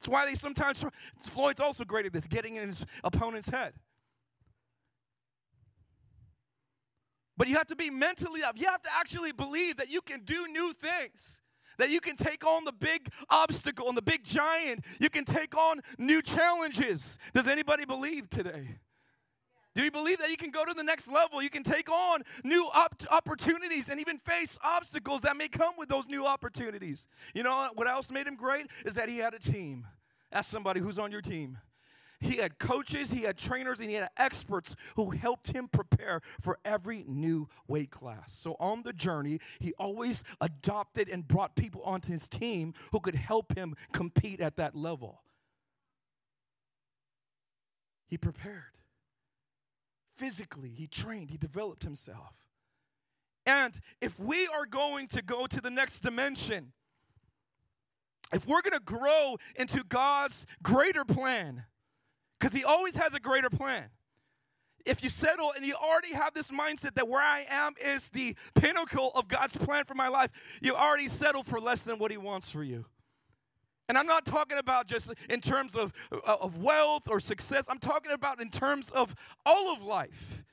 [0.00, 0.82] That's why they sometimes,
[1.24, 3.74] Floyd's also great at this, getting in his opponent's head.
[7.36, 8.56] But you have to be mentally up.
[8.56, 11.42] You have to actually believe that you can do new things
[11.78, 14.84] that you can take on the big obstacle and the big giant.
[15.00, 17.18] You can take on new challenges.
[17.32, 18.78] Does anybody believe today?
[19.74, 21.42] Do you believe that you can go to the next level?
[21.42, 25.88] You can take on new op- opportunities and even face obstacles that may come with
[25.88, 27.08] those new opportunities.
[27.34, 28.66] You know what else made him great?
[28.86, 29.86] Is that he had a team.
[30.30, 31.58] Ask somebody who's on your team.
[32.24, 36.58] He had coaches, he had trainers, and he had experts who helped him prepare for
[36.64, 38.32] every new weight class.
[38.32, 43.14] So on the journey, he always adopted and brought people onto his team who could
[43.14, 45.20] help him compete at that level.
[48.06, 48.78] He prepared.
[50.16, 52.32] Physically, he trained, he developed himself.
[53.44, 56.72] And if we are going to go to the next dimension,
[58.32, 61.64] if we're going to grow into God's greater plan,
[62.44, 63.84] because He always has a greater plan.
[64.84, 68.36] If you settle and you already have this mindset that where I am is the
[68.54, 72.18] pinnacle of God's plan for my life, you already settled for less than what He
[72.18, 72.84] wants for you.
[73.88, 77.64] And I'm not talking about just in terms of, uh, of wealth or success.
[77.66, 79.14] I'm talking about in terms of
[79.46, 80.44] all of life.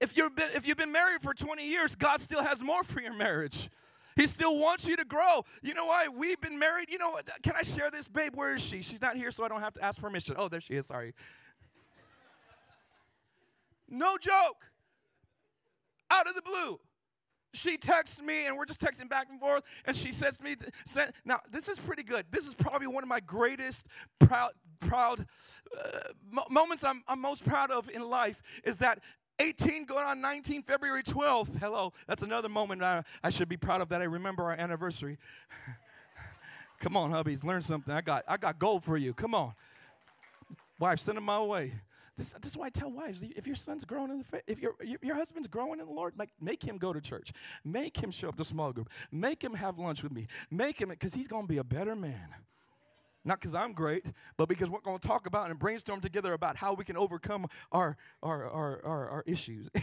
[0.00, 3.00] If, you've been, if you've been married for 20 years, God still has more for
[3.00, 3.68] your marriage.
[4.16, 5.42] He still wants you to grow.
[5.62, 6.08] You know why?
[6.08, 6.90] We've been married.
[6.90, 7.28] You know what?
[7.42, 8.34] Can I share this, babe?
[8.34, 8.80] Where is she?
[8.80, 10.36] She's not here, so I don't have to ask permission.
[10.38, 10.86] Oh, there she is.
[10.86, 11.12] Sorry.
[13.88, 14.70] No joke.
[16.10, 16.80] Out of the blue.
[17.52, 20.56] She texts me, and we're just texting back and forth, and she says to me,
[21.24, 22.26] Now, this is pretty good.
[22.30, 24.50] This is probably one of my greatest proud,
[24.80, 25.24] proud
[25.76, 29.00] uh, moments I'm, I'm most proud of in life is that
[29.38, 31.58] 18 going on 19, February 12th.
[31.58, 35.18] Hello, that's another moment I, I should be proud of that I remember our anniversary.
[36.80, 37.94] Come on, hubbies, learn something.
[37.94, 39.14] I got, I got gold for you.
[39.14, 39.54] Come on.
[40.78, 41.72] Wife, send him my way.
[42.16, 44.60] This, this is why I tell wives if your son's growing in the faith, if
[44.60, 47.32] your, your, your husband's growing in the Lord, make, make him go to church.
[47.64, 48.90] Make him show up to small group.
[49.12, 50.26] Make him have lunch with me.
[50.50, 52.28] Make him, because he's going to be a better man.
[53.26, 56.56] Not because I'm great, but because we're going to talk about and brainstorm together about
[56.56, 59.68] how we can overcome our, our, our, our, our issues.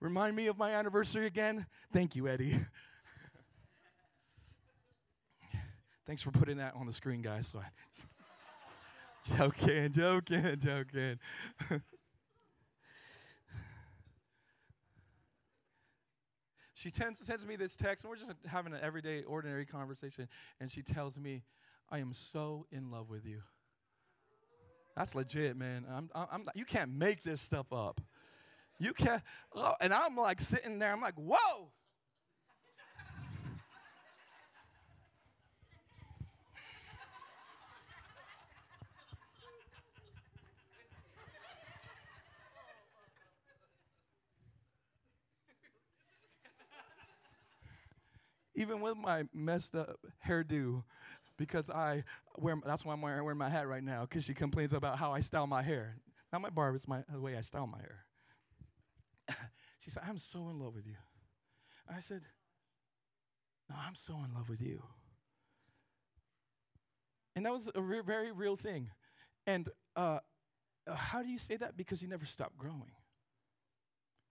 [0.00, 1.66] Remind me of my anniversary again?
[1.92, 2.58] Thank you, Eddie.
[6.04, 7.46] Thanks for putting that on the screen, guys.
[7.46, 7.66] So I
[9.38, 11.20] joking, joking, joking.
[16.82, 20.28] She tends, sends me this text, and we're just having an everyday, ordinary conversation,
[20.60, 21.44] and she tells me,
[21.90, 23.42] I am so in love with you.
[24.96, 25.86] That's legit, man.
[25.88, 28.00] I'm, I'm, you can't make this stuff up.
[28.78, 29.22] You can't.
[29.54, 31.70] Oh, and I'm like sitting there, I'm like, whoa.
[48.62, 50.84] Even with my messed up hairdo,
[51.36, 52.04] because I
[52.38, 55.12] wear, that's why I'm wearing, wearing my hat right now, because she complains about how
[55.12, 55.96] I style my hair.
[56.32, 58.04] Not my barb, it's my, the way I style my hair.
[59.80, 60.94] she said, I'm so in love with you.
[61.92, 62.22] I said,
[63.68, 64.82] No, I'm so in love with you.
[67.34, 68.90] And that was a re- very real thing.
[69.46, 70.20] And uh,
[70.94, 71.76] how do you say that?
[71.76, 72.92] Because you never stop growing.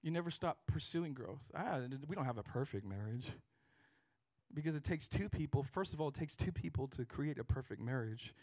[0.02, 1.52] You never stop pursuing growth.
[1.54, 3.34] Ah, we don't have a perfect marriage
[4.54, 5.64] because it takes two people.
[5.64, 8.34] First of all, it takes two people to create a perfect marriage,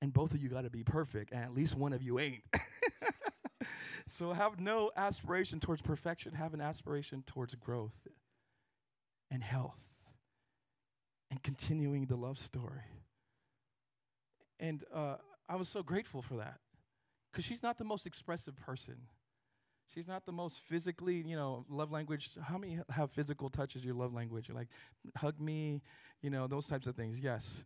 [0.00, 2.42] and both of you got to be perfect, and at least one of you ain't.
[4.06, 8.06] so have no aspiration towards perfection, have an aspiration towards growth
[9.30, 9.98] and health
[11.30, 12.82] and continuing the love story.
[14.60, 15.16] And uh,
[15.48, 16.60] I was so grateful for that
[17.32, 18.96] because she's not the most expressive person.
[19.92, 22.30] She's not the most physically, you know, love language.
[22.42, 24.48] How many have physical touch as your love language?
[24.48, 24.68] You're like,
[25.16, 25.82] hug me,
[26.20, 27.20] you know, those types of things.
[27.20, 27.64] Yes.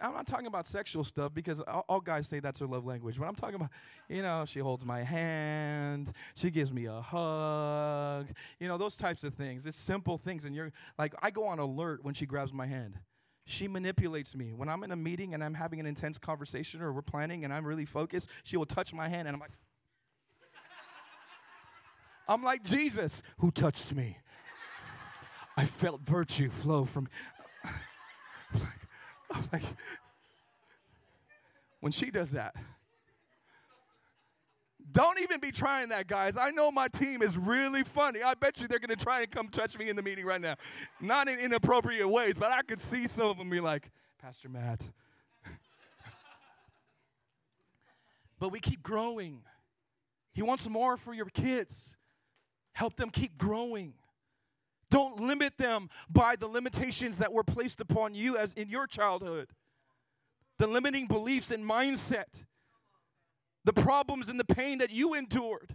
[0.00, 3.18] I'm not talking about sexual stuff because all, guys say that's their love language.
[3.18, 3.70] But I'm talking about,
[4.08, 9.22] you know, she holds my hand, she gives me a hug, you know, those types
[9.22, 9.66] of things.
[9.66, 10.44] It's simple things.
[10.44, 12.98] And you're like, I go on alert when she grabs my hand.
[13.44, 14.52] She manipulates me.
[14.52, 17.52] When I'm in a meeting and I'm having an intense conversation or we're planning and
[17.52, 19.52] I'm really focused, she will touch my hand and I'm like,
[22.28, 24.18] I'm like Jesus who touched me.
[25.56, 27.08] I felt virtue flow from.
[27.64, 28.62] I'm like,
[29.32, 29.62] I'm like,
[31.80, 32.54] when she does that,
[34.92, 36.36] don't even be trying that, guys.
[36.36, 38.22] I know my team is really funny.
[38.22, 40.40] I bet you they're going to try and come touch me in the meeting right
[40.40, 40.56] now.
[41.00, 43.90] Not in inappropriate ways, but I could see some of them be like,
[44.22, 44.80] Pastor Matt.
[48.38, 49.42] but we keep growing.
[50.32, 51.96] He wants more for your kids.
[52.76, 53.94] Help them keep growing.
[54.90, 59.48] Don't limit them by the limitations that were placed upon you as in your childhood.
[60.58, 62.44] The limiting beliefs and mindset.
[63.64, 65.74] The problems and the pain that you endured.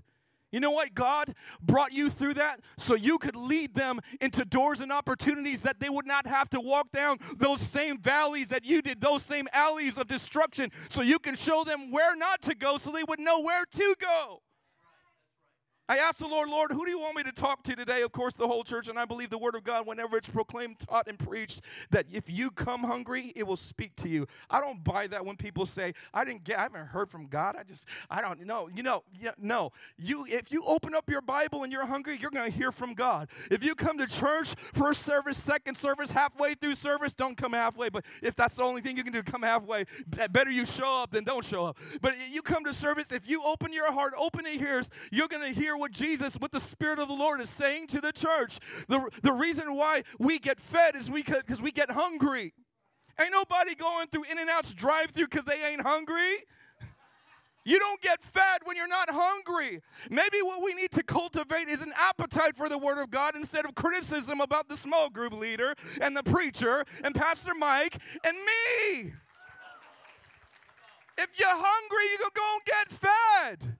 [0.52, 0.94] You know what?
[0.94, 5.80] God brought you through that so you could lead them into doors and opportunities that
[5.80, 9.48] they would not have to walk down those same valleys that you did, those same
[9.54, 13.20] alleys of destruction, so you can show them where not to go so they would
[13.20, 14.44] know where to go.
[15.92, 18.02] I asked the Lord, Lord, who do you want me to talk to today?
[18.02, 20.80] Of course, the whole church, and I believe the word of God, whenever it's proclaimed,
[20.80, 24.26] taught, and preached, that if you come hungry, it will speak to you.
[24.50, 27.58] I don't buy that when people say, I didn't get, I haven't heard from God.
[27.60, 28.70] I just, I don't know.
[28.74, 29.74] You know, yeah, no.
[29.98, 32.94] You, if you open up your Bible and you're hungry, you're going to hear from
[32.94, 33.30] God.
[33.52, 37.90] If you come to church, first service, second service, halfway through service, don't come halfway.
[37.90, 39.84] But if that's the only thing you can do, come halfway.
[40.32, 41.78] Better you show up than don't show up.
[42.02, 45.54] But you come to service, if you open your heart, open your ears, you're going
[45.54, 48.60] to hear what Jesus, what the Spirit of the Lord is saying to the church.
[48.88, 52.54] The, the reason why we get fed is because we get hungry.
[53.20, 56.38] Ain't nobody going through In-N-Out's drive through because they ain't hungry.
[57.64, 59.82] You don't get fed when you're not hungry.
[60.10, 63.66] Maybe what we need to cultivate is an appetite for the Word of God instead
[63.66, 69.14] of criticism about the small group leader and the preacher and Pastor Mike and me.
[71.18, 73.71] If you're hungry, you go and get fed.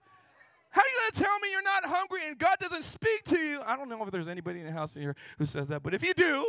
[0.72, 3.38] How are you going to tell me you're not hungry and God doesn't speak to
[3.38, 3.60] you?
[3.64, 5.92] I don't know if there's anybody in the house in here who says that, but
[5.92, 6.46] if you do,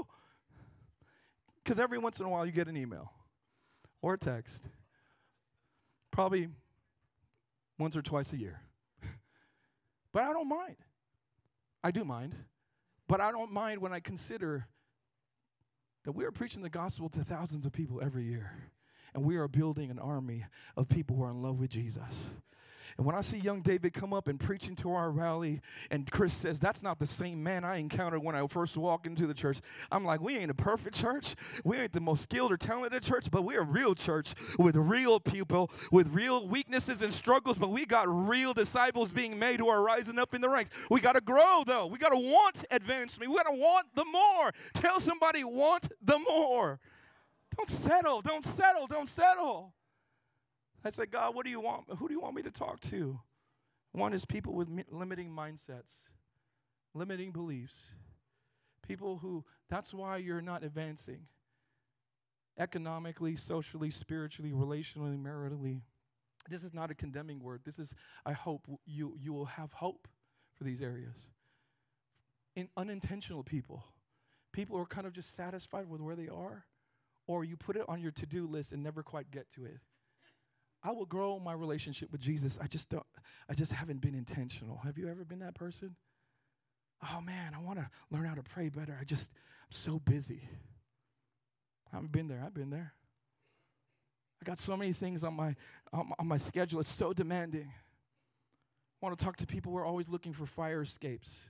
[1.61, 3.11] because every once in a while you get an email
[4.01, 4.65] or a text,
[6.09, 6.47] probably
[7.77, 8.61] once or twice a year.
[10.13, 10.77] but I don't mind.
[11.83, 12.33] I do mind.
[13.09, 14.67] But I don't mind when I consider
[16.05, 18.51] that we are preaching the gospel to thousands of people every year.
[19.13, 20.45] And we are building an army
[20.77, 22.29] of people who are in love with Jesus.
[22.97, 26.33] And when I see young David come up and preaching to our rally, and Chris
[26.33, 29.59] says, That's not the same man I encountered when I first walked into the church,
[29.91, 31.35] I'm like, We ain't a perfect church.
[31.63, 35.19] We ain't the most skilled or talented church, but we're a real church with real
[35.19, 39.81] people, with real weaknesses and struggles, but we got real disciples being made who are
[39.81, 40.71] rising up in the ranks.
[40.89, 41.87] We got to grow, though.
[41.87, 43.29] We got to want advancement.
[43.31, 44.51] We got to want the more.
[44.73, 46.79] Tell somebody, want the more.
[47.57, 48.21] Don't settle.
[48.21, 48.87] Don't settle.
[48.87, 49.73] Don't settle.
[50.83, 51.85] I said, God, what do you want?
[51.97, 53.19] Who do you want me to talk to?
[53.93, 56.01] One is people with mi- limiting mindsets,
[56.93, 57.93] limiting beliefs.
[58.85, 61.27] People who, that's why you're not advancing
[62.59, 65.81] economically, socially, spiritually, relationally, maritally.
[66.49, 67.61] This is not a condemning word.
[67.63, 70.07] This is, I hope you, you will have hope
[70.53, 71.29] for these areas.
[72.55, 73.85] In unintentional people,
[74.51, 76.65] people who are kind of just satisfied with where they are,
[77.25, 79.79] or you put it on your to do list and never quite get to it.
[80.83, 82.59] I will grow my relationship with Jesus.
[82.61, 83.05] I just don't,
[83.49, 84.81] I just haven't been intentional.
[84.83, 85.95] Have you ever been that person?
[87.11, 88.97] Oh man, I want to learn how to pray better.
[88.99, 90.41] I just, I'm so busy.
[91.91, 92.43] I haven't been there.
[92.45, 92.93] I've been there.
[94.41, 95.55] I got so many things on my,
[95.93, 96.81] on, on my schedule.
[96.81, 97.71] It's so demanding.
[97.71, 101.47] I want to talk to people who are always looking for fire escapes.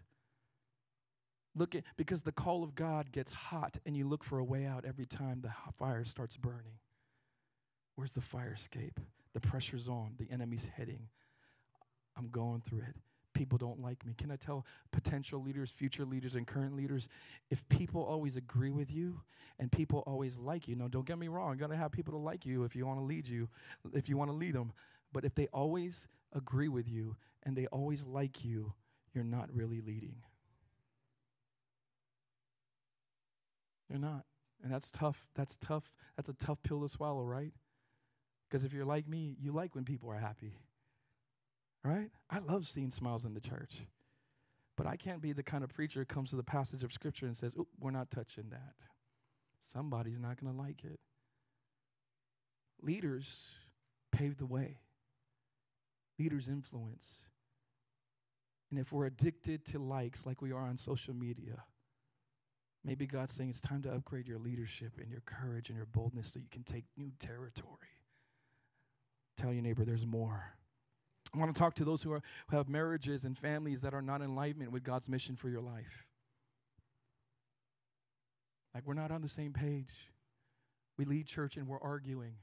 [1.56, 4.66] Look at, because the call of God gets hot and you look for a way
[4.66, 6.80] out every time the fire starts burning.
[7.96, 9.00] Where's the fire escape?
[9.34, 11.08] The pressure's on, the enemy's heading.
[12.18, 12.96] I'm going through it.
[13.34, 14.14] people don't like me?
[14.18, 17.10] Can I tell potential leaders, future leaders, and current leaders
[17.50, 19.22] if people always agree with you
[19.60, 20.76] and people always like you?
[20.76, 21.50] No, don't get me wrong.
[21.50, 23.50] You're going to have people to like you if you want to lead you,
[23.94, 24.72] if you want to lead them.
[25.12, 28.74] But if they always agree with you and they always like you,
[29.14, 30.16] you're not really leading.
[33.90, 34.26] You're not.
[34.64, 35.28] And that's tough.
[35.36, 35.94] That's tough.
[36.16, 37.52] That's a tough pill to swallow, right?
[38.54, 40.54] Because if you're like me, you like when people are happy.
[41.84, 42.12] Right?
[42.30, 43.88] I love seeing smiles in the church.
[44.78, 47.26] But I can't be the kind of preacher who comes to the passage of scripture
[47.26, 48.76] and says, we're not touching that.
[49.72, 51.00] Somebody's not going to like it.
[52.80, 53.50] Leaders
[54.12, 54.78] pave the way,
[56.20, 57.24] leaders influence.
[58.70, 61.64] And if we're addicted to likes like we are on social media,
[62.86, 66.34] maybe God's saying it's time to upgrade your leadership and your courage and your boldness
[66.34, 67.93] so you can take new territory.
[69.38, 70.54] Tell your neighbor there's more.
[71.34, 74.02] I want to talk to those who, are, who have marriages and families that are
[74.02, 76.06] not in alignment with God's mission for your life.
[78.74, 79.92] Like we're not on the same page.
[80.98, 82.36] We lead church and we're arguing.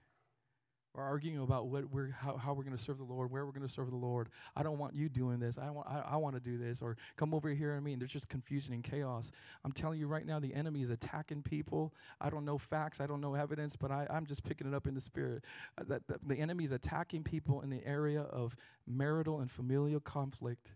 [0.92, 3.53] We're arguing about what we're, how, how we're going to serve the Lord, where we're
[3.53, 4.29] going to serve the Lord.
[4.57, 5.57] I don't want you doing this.
[5.57, 6.83] I want, I, I want to do this.
[6.83, 7.92] Or come over here and me.
[7.92, 9.31] And there's just confusion and chaos.
[9.64, 11.94] I'm telling you right now, the enemy is attacking people.
[12.20, 13.00] I don't know facts.
[13.00, 15.44] I don't know evidence, but I, I'm just picking it up in the spirit.
[15.79, 20.00] Uh, that, that the enemy is attacking people in the area of marital and familial
[20.00, 20.72] conflict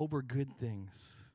[0.00, 1.30] over good things.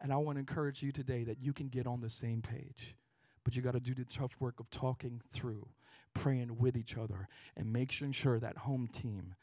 [0.00, 2.96] And I want to encourage you today that you can get on the same page.
[3.44, 5.68] But you got to do the tough work of talking through
[6.18, 9.34] praying with each other and making sure that home team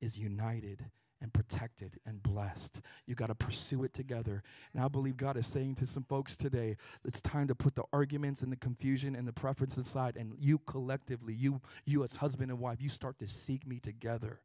[0.00, 0.86] is united
[1.20, 2.80] and protected and blessed.
[3.06, 4.42] You got to pursue it together.
[4.74, 7.84] And I believe God is saying to some folks today, it's time to put the
[7.92, 12.50] arguments and the confusion and the preference aside and you collectively, you you as husband
[12.50, 14.40] and wife, you start to seek me together.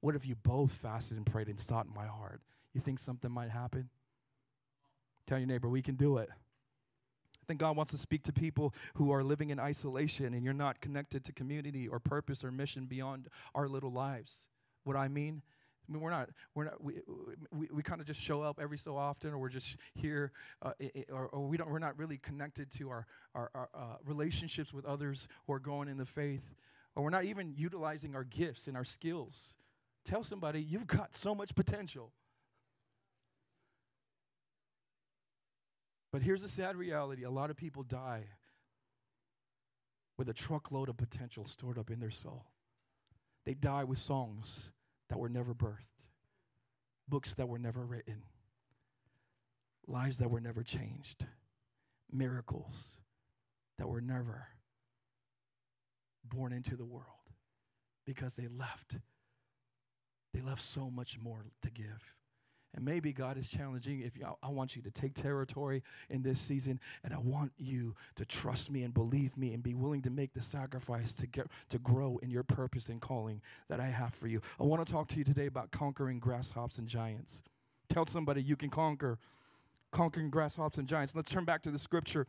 [0.00, 2.40] What if you both fasted and prayed and sought my heart?
[2.72, 3.90] You think something might happen?
[5.26, 6.30] Tell your neighbor, we can do it
[7.50, 10.80] think God wants to speak to people who are living in isolation and you're not
[10.80, 14.46] connected to community or purpose or mission beyond our little lives.
[14.84, 15.42] What I mean?
[15.88, 17.00] I mean, we're not, we're not, we,
[17.50, 20.30] we, we kind of just show up every so often, or we're just here,
[20.62, 20.74] uh,
[21.12, 24.84] or, or, we don't, we're not really connected to our, our, our uh, relationships with
[24.84, 26.54] others who are growing in the faith,
[26.94, 29.56] or we're not even utilizing our gifts and our skills.
[30.04, 32.12] Tell somebody, you've got so much potential.
[36.12, 38.24] But here's the sad reality a lot of people die
[40.18, 42.46] with a truckload of potential stored up in their soul.
[43.46, 44.70] They die with songs
[45.08, 45.88] that were never birthed,
[47.08, 48.22] books that were never written,
[49.86, 51.26] lives that were never changed,
[52.12, 53.00] miracles
[53.78, 54.48] that were never
[56.22, 57.06] born into the world
[58.04, 58.98] because they left.
[60.34, 62.14] They left so much more to give.
[62.74, 66.38] And maybe God is challenging if you, I want you to take territory in this
[66.38, 70.10] season and I want you to trust me and believe me and be willing to
[70.10, 74.14] make the sacrifice to get to grow in your purpose and calling that I have
[74.14, 74.40] for you.
[74.60, 77.42] I want to talk to you today about conquering grasshoppers and giants.
[77.88, 79.18] Tell somebody you can conquer
[79.90, 81.14] conquering grasshoppers and giants.
[81.14, 82.26] Let's turn back to the scripture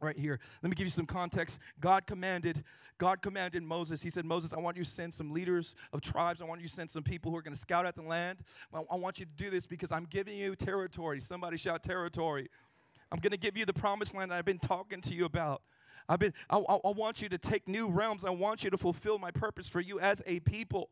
[0.00, 0.38] right here.
[0.62, 1.60] Let me give you some context.
[1.80, 2.62] God commanded,
[2.98, 4.02] God commanded Moses.
[4.02, 6.42] He said, Moses, I want you to send some leaders of tribes.
[6.42, 8.38] I want you to send some people who are going to scout out the land.
[8.72, 11.20] I want you to do this because I'm giving you territory.
[11.20, 12.48] Somebody shout territory.
[13.10, 15.62] I'm going to give you the promised land that I've been talking to you about.
[16.08, 18.24] I've been, I, I, I want you to take new realms.
[18.24, 20.90] I want you to fulfill my purpose for you as a people.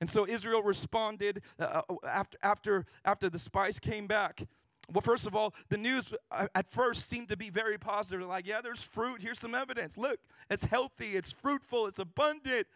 [0.00, 4.46] And so Israel responded uh, uh after, after, after the spies came back.
[4.90, 8.26] Well, first of all, the news uh, at first seemed to be very positive.
[8.26, 9.20] Like, yeah, there's fruit.
[9.20, 9.98] Here's some evidence.
[9.98, 10.18] Look,
[10.50, 12.66] it's healthy, it's fruitful, it's abundant.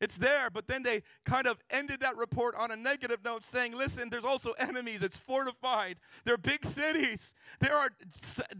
[0.00, 3.76] It's there, but then they kind of ended that report on a negative note saying,
[3.76, 5.02] listen, there's also enemies.
[5.02, 5.96] It's fortified.
[6.24, 7.34] There are big cities.
[7.58, 7.90] There are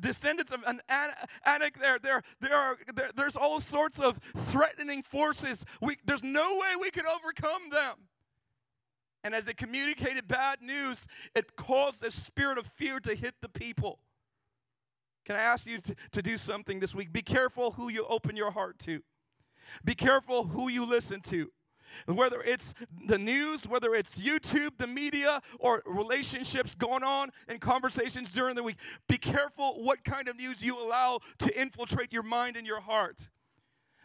[0.00, 2.00] descendants of an Anak there.
[2.00, 5.64] There, there are, there, there's all sorts of threatening forces.
[5.81, 8.08] We, there's no way we could overcome them.
[9.24, 13.48] And as they communicated bad news, it caused a spirit of fear to hit the
[13.48, 14.00] people.
[15.25, 17.12] Can I ask you to, to do something this week?
[17.12, 19.02] Be careful who you open your heart to,
[19.85, 21.50] be careful who you listen to.
[22.06, 22.75] Whether it's
[23.06, 28.62] the news, whether it's YouTube, the media, or relationships going on in conversations during the
[28.62, 28.77] week,
[29.08, 33.31] be careful what kind of news you allow to infiltrate your mind and your heart.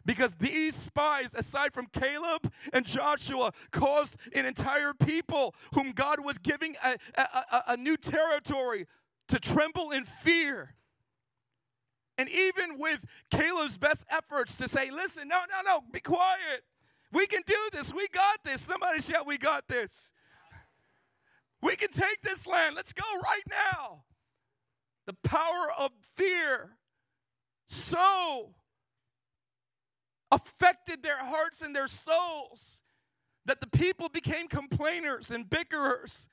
[0.06, 6.38] Because these spies, aside from Caleb and Joshua, caused an entire people whom God was
[6.38, 8.86] giving a, a, a, new territory
[9.30, 10.76] to tremble in fear.
[12.18, 16.64] And even with Caleb's best efforts to say, listen, no, no, no, be quiet.
[17.12, 17.94] We can do this.
[17.94, 18.62] We got this.
[18.62, 20.12] Somebody shout, we got this.
[21.62, 22.76] We can take this land.
[22.76, 24.04] Let's go right now.
[25.06, 26.78] The power of fear
[27.68, 28.54] so
[30.34, 32.82] affected their hearts and their souls
[33.46, 36.30] that the people became complainers and bickerers.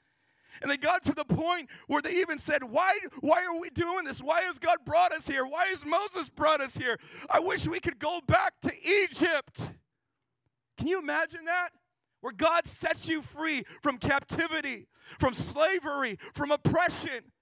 [0.62, 4.04] And they got to the point where they even said, why, why are we doing
[4.04, 4.22] this?
[4.22, 5.46] Why has God brought us here?
[5.46, 6.98] Why has Moses brought us here?
[7.30, 8.72] I wish we could go back to
[9.04, 9.72] Egypt.
[10.76, 11.70] Can you imagine that?
[12.20, 14.86] Where God sets you free from captivity,
[15.18, 17.32] from slavery, from oppression.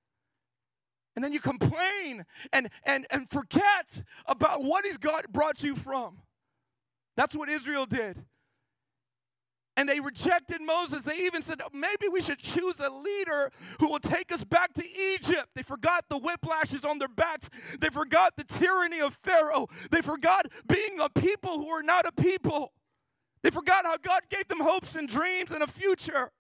[1.16, 6.18] And then you complain and, and, and forget about what has God brought you from.
[7.18, 8.24] That's what Israel did
[9.78, 11.04] and they rejected Moses.
[11.04, 14.74] They even said, oh, maybe we should choose a leader who will take us back
[14.74, 14.82] to
[15.14, 15.50] Egypt.
[15.54, 17.48] They forgot the whiplashes on their backs.
[17.80, 19.68] They forgot the tyranny of Pharaoh.
[19.92, 22.72] They forgot being a people who are not a people.
[23.44, 26.32] They forgot how God gave them hopes and dreams and a future.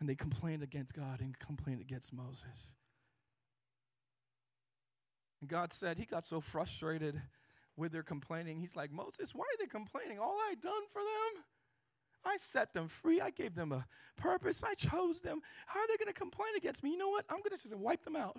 [0.00, 2.72] And they complained against God and complained against Moses.
[5.40, 7.20] And God said, He got so frustrated
[7.76, 8.58] with their complaining.
[8.58, 10.18] He's like, Moses, why are they complaining?
[10.18, 11.44] All I done for them?
[12.24, 13.20] I set them free.
[13.20, 13.86] I gave them a
[14.16, 14.62] purpose.
[14.64, 15.40] I chose them.
[15.66, 16.90] How are they going to complain against me?
[16.90, 17.24] You know what?
[17.30, 18.36] I'm going to just wipe them out.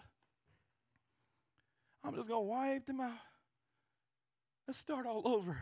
[2.04, 3.18] I'm just going to wipe them out.
[4.68, 5.58] Let's start all over.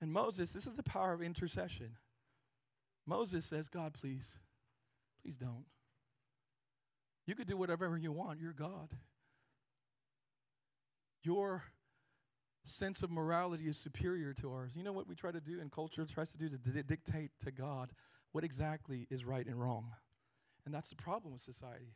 [0.00, 1.96] And Moses, this is the power of intercession.
[3.06, 4.36] Moses says, God, please,
[5.22, 5.64] please don't.
[7.26, 8.40] You could do whatever you want.
[8.40, 8.90] You're God.
[11.24, 11.64] Your
[12.64, 14.76] sense of morality is superior to ours.
[14.76, 17.30] You know what we try to do and culture tries to do to d- dictate
[17.44, 17.92] to God
[18.32, 19.92] what exactly is right and wrong.
[20.64, 21.94] And that's the problem with society.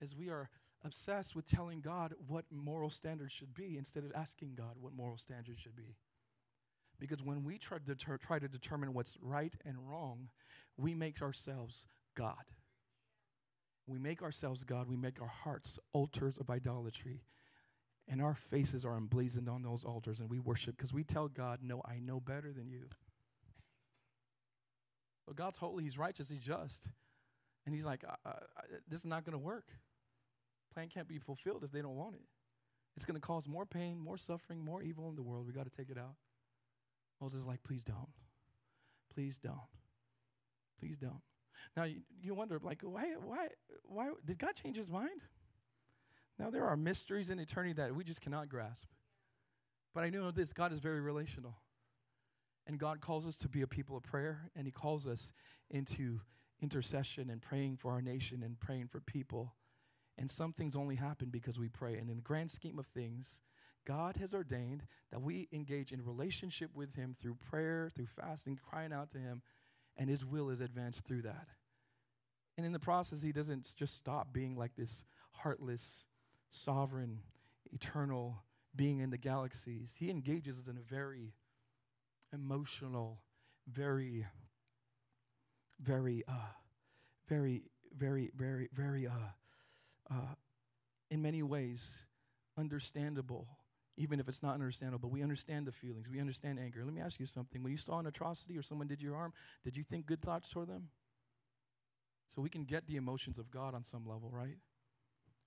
[0.00, 0.50] Is we are
[0.84, 5.16] obsessed with telling God what moral standards should be instead of asking God what moral
[5.16, 5.96] standards should be.
[7.00, 10.28] Because when we try to, try to determine what's right and wrong,
[10.76, 12.44] we make ourselves God.
[13.86, 17.22] We make ourselves God, we make our hearts altars of idolatry.
[18.08, 21.60] And our faces are emblazoned on those altars, and we worship because we tell God,
[21.62, 22.88] No, I know better than you.
[25.26, 26.90] But God's holy, He's righteous, He's just.
[27.64, 28.34] And He's like, I, I,
[28.88, 29.68] This is not going to work.
[30.74, 32.24] Plan can't be fulfilled if they don't want it.
[32.96, 35.46] It's going to cause more pain, more suffering, more evil in the world.
[35.46, 36.14] We got to take it out.
[37.20, 38.12] Moses is like, Please don't.
[39.14, 39.56] Please don't.
[40.78, 41.22] Please don't.
[41.76, 43.48] Now, you, you wonder, like, why, why,
[43.84, 45.22] why, did God change his mind?
[46.38, 48.88] Now, there are mysteries in eternity that we just cannot grasp.
[49.94, 51.56] But I know this God is very relational.
[52.66, 55.32] And God calls us to be a people of prayer, and He calls us
[55.70, 56.20] into
[56.62, 59.54] intercession and praying for our nation and praying for people.
[60.16, 61.96] And some things only happen because we pray.
[61.96, 63.42] And in the grand scheme of things,
[63.86, 68.92] God has ordained that we engage in relationship with Him through prayer, through fasting, crying
[68.92, 69.42] out to Him,
[69.96, 71.48] and His will is advanced through that.
[72.56, 76.06] And in the process, He doesn't just stop being like this heartless,
[76.54, 77.18] sovereign,
[77.72, 78.36] eternal
[78.76, 79.96] being in the galaxies.
[79.98, 81.34] He engages in a very
[82.32, 83.18] emotional,
[83.68, 84.24] very,
[85.80, 86.52] very, uh,
[87.28, 87.64] very,
[87.96, 89.32] very, very, very, uh,
[90.10, 90.34] uh,
[91.10, 92.06] in many ways,
[92.56, 93.48] understandable,
[93.96, 95.10] even if it's not understandable.
[95.10, 96.84] We understand the feelings, we understand anger.
[96.84, 97.64] Let me ask you something.
[97.64, 99.32] When you saw an atrocity or someone did your harm,
[99.64, 100.90] did you think good thoughts toward them?
[102.28, 104.56] So we can get the emotions of God on some level, right?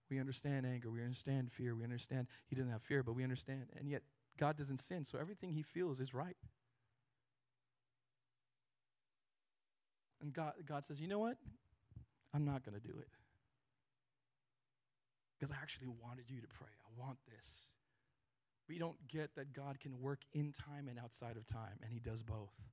[0.09, 0.89] We understand anger.
[0.89, 1.75] We understand fear.
[1.75, 3.65] We understand he doesn't have fear, but we understand.
[3.77, 4.03] And yet,
[4.37, 6.37] God doesn't sin, so everything he feels is right.
[10.21, 11.37] And God, God says, you know what?
[12.33, 13.07] I'm not going to do it.
[15.37, 16.69] Because I actually wanted you to pray.
[16.69, 17.67] I want this.
[18.67, 21.99] We don't get that God can work in time and outside of time, and he
[21.99, 22.69] does both.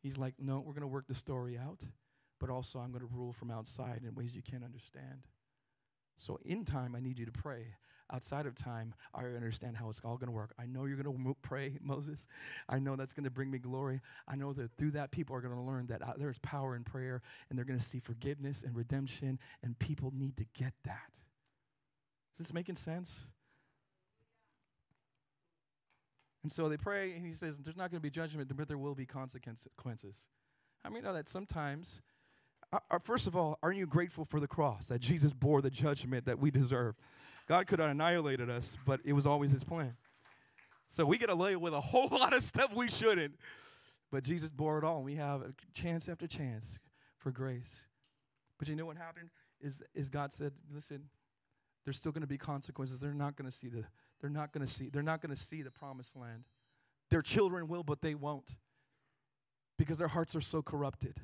[0.00, 1.82] He's like, no, we're going to work the story out,
[2.40, 5.26] but also I'm going to rule from outside in ways you can't understand.
[6.18, 7.64] So in time, I need you to pray.
[8.10, 10.54] Outside of time, I understand how it's all going to work.
[10.58, 12.26] I know you're going to pray, Moses.
[12.68, 14.00] I know that's going to bring me glory.
[14.26, 16.84] I know that through that, people are going to learn that uh, there's power in
[16.84, 21.10] prayer and they're going to see forgiveness and redemption, and people need to get that.
[22.34, 23.26] Is this making sense?
[26.42, 28.78] And so they pray, and he says, There's not going to be judgment, but there
[28.78, 30.26] will be consequences.
[30.84, 32.00] I mean, know that sometimes
[32.72, 35.70] Uh, uh, first of all, aren't you grateful for the cross that Jesus bore the
[35.70, 36.94] judgment that we deserve?
[37.46, 39.96] God could have annihilated us, but it was always his plan.
[40.88, 43.34] So we get lay with a whole lot of stuff we shouldn't.
[44.10, 46.78] But Jesus bore it all, and we have a chance after chance
[47.18, 47.84] for grace.
[48.58, 49.30] But you know what happened?
[49.60, 51.04] Is, is God said, listen,
[51.84, 53.00] there's still going to be consequences.
[53.00, 53.84] They're not going to see the
[54.20, 56.44] they're not going to see they're not going to see the promised land.
[57.10, 58.56] Their children will, but they won't.
[59.78, 61.20] because their hearts are so corrupted.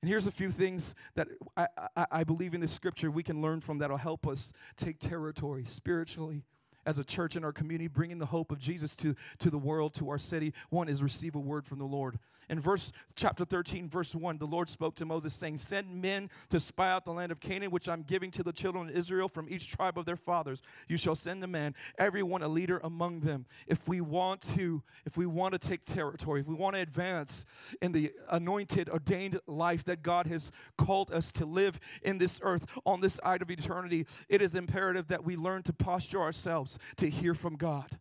[0.00, 3.42] And here's a few things that I, I, I believe in this scripture we can
[3.42, 6.44] learn from that'll help us take territory spiritually,
[6.86, 9.94] as a church in our community, bringing the hope of Jesus to, to the world,
[9.94, 10.52] to our city.
[10.70, 12.18] One is receive a word from the Lord.
[12.50, 16.58] In verse chapter 13, verse 1, the Lord spoke to Moses, saying, Send men to
[16.58, 19.48] spy out the land of Canaan, which I'm giving to the children of Israel from
[19.50, 20.62] each tribe of their fathers.
[20.88, 23.44] You shall send a man, everyone a leader among them.
[23.66, 27.44] If we want to, if we want to take territory, if we want to advance
[27.82, 32.64] in the anointed, ordained life that God has called us to live in this earth,
[32.86, 37.08] on this side of eternity, it is imperative that we learn to posture ourselves to
[37.08, 37.98] hear from God.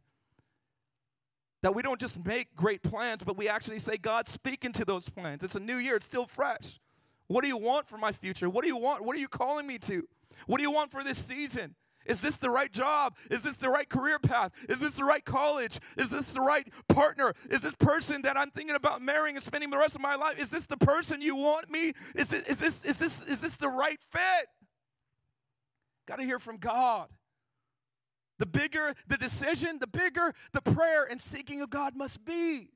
[1.63, 5.09] That we don't just make great plans, but we actually say, God, speak into those
[5.09, 5.43] plans.
[5.43, 6.79] It's a new year, it's still fresh.
[7.27, 8.49] What do you want for my future?
[8.49, 9.03] What do you want?
[9.03, 10.07] What are you calling me to?
[10.45, 11.75] What do you want for this season?
[12.05, 13.17] Is this the right job?
[13.29, 14.51] Is this the right career path?
[14.69, 15.79] Is this the right college?
[15.97, 17.33] Is this the right partner?
[17.49, 20.39] Is this person that I'm thinking about marrying and spending the rest of my life?
[20.39, 21.91] Is this the person you want me?
[22.15, 24.47] Is this, is this, is this, is this the right fit?
[26.07, 27.09] Got to hear from God.
[28.39, 32.69] The bigger the decision, the bigger the prayer and seeking of God must be.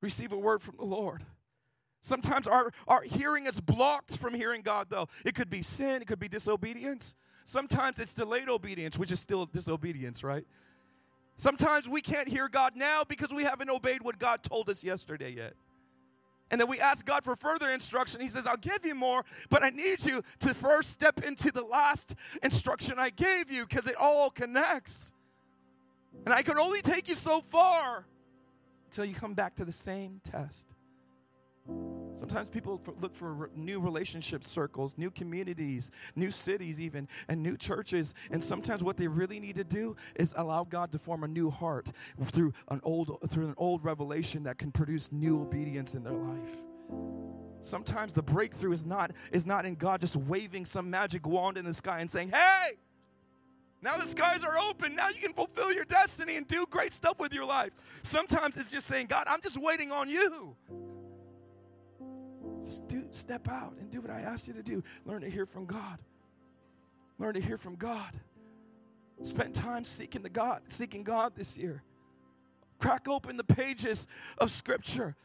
[0.00, 1.24] Receive a word from the Lord.
[2.00, 5.06] Sometimes our, our hearing is blocked from hearing God, though.
[5.24, 7.14] It could be sin, it could be disobedience.
[7.44, 10.44] Sometimes it's delayed obedience, which is still disobedience, right?
[11.36, 15.30] Sometimes we can't hear God now because we haven't obeyed what God told us yesterday
[15.30, 15.54] yet.
[16.52, 18.20] And then we ask God for further instruction.
[18.20, 21.64] He says, I'll give you more, but I need you to first step into the
[21.64, 25.14] last instruction I gave you because it all connects.
[26.26, 28.04] And I can only take you so far
[28.84, 30.68] until you come back to the same test.
[32.14, 38.14] Sometimes people look for new relationship circles, new communities, new cities, even, and new churches.
[38.30, 41.50] And sometimes what they really need to do is allow God to form a new
[41.50, 41.88] heart
[42.22, 46.62] through an old, through an old revelation that can produce new obedience in their life.
[47.62, 51.64] Sometimes the breakthrough is not, is not in God just waving some magic wand in
[51.64, 52.72] the sky and saying, Hey,
[53.80, 54.94] now the skies are open.
[54.94, 58.00] Now you can fulfill your destiny and do great stuff with your life.
[58.02, 60.56] Sometimes it's just saying, God, I'm just waiting on you.
[62.72, 64.82] Just do step out and do what I asked you to do.
[65.04, 65.98] Learn to hear from God.
[67.18, 68.18] Learn to hear from God.
[69.20, 71.82] Spend time seeking the God, seeking God this year.
[72.78, 74.08] Crack open the pages
[74.38, 75.16] of scripture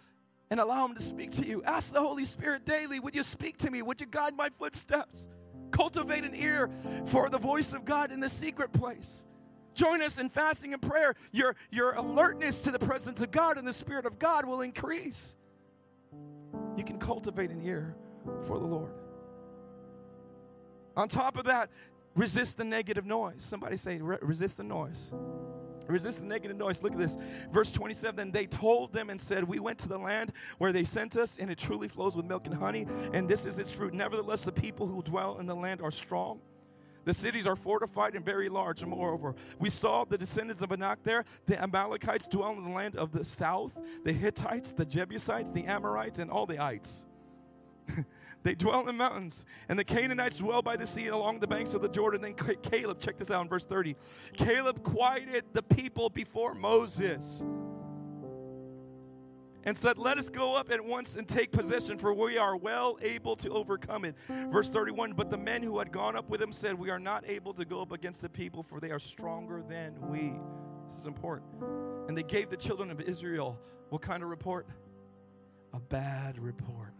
[0.51, 1.63] and allow him to speak to you.
[1.63, 3.81] Ask the Holy Spirit daily, would you speak to me?
[3.81, 5.29] Would you guide my footsteps?
[5.71, 6.69] Cultivate an ear
[7.05, 9.25] for the voice of God in the secret place.
[9.73, 11.13] Join us in fasting and prayer.
[11.31, 15.33] Your, your alertness to the presence of God and the Spirit of God will increase
[16.77, 17.95] you can cultivate an ear
[18.45, 18.91] for the Lord.
[20.95, 21.69] On top of that,
[22.15, 23.43] resist the negative noise.
[23.43, 25.11] Somebody say, resist the noise.
[25.87, 26.83] Resist the negative noise.
[26.83, 27.17] Look at this.
[27.51, 31.15] Verse 27 They told them and said, We went to the land where they sent
[31.15, 33.93] us, and it truly flows with milk and honey, and this is its fruit.
[33.93, 36.41] Nevertheless, the people who dwell in the land are strong.
[37.07, 38.81] The cities are fortified and very large.
[38.81, 41.23] And moreover, we saw the descendants of Anak there.
[41.45, 46.19] The Amalekites dwell in the land of the south, the Hittites, the Jebusites, the Amorites,
[46.19, 47.05] and all the ites.
[48.43, 51.73] they dwell in the mountains, and the Canaanites dwell by the sea along the banks
[51.73, 52.21] of the Jordan.
[52.21, 53.95] Then Caleb, check this out in verse 30.
[54.35, 57.45] Caleb quieted the people before Moses
[59.67, 62.97] and said, Let us go up at once and take possession, for we are well
[63.01, 64.15] able to overcome it.
[64.49, 67.25] Verse 31 But the men who had gone up with him said, We are not
[67.27, 70.33] able to go up against the people, for they are stronger than we.
[70.87, 71.51] This is important.
[72.07, 73.59] And they gave the children of Israel
[73.89, 74.67] what kind of report?
[75.73, 76.93] A bad report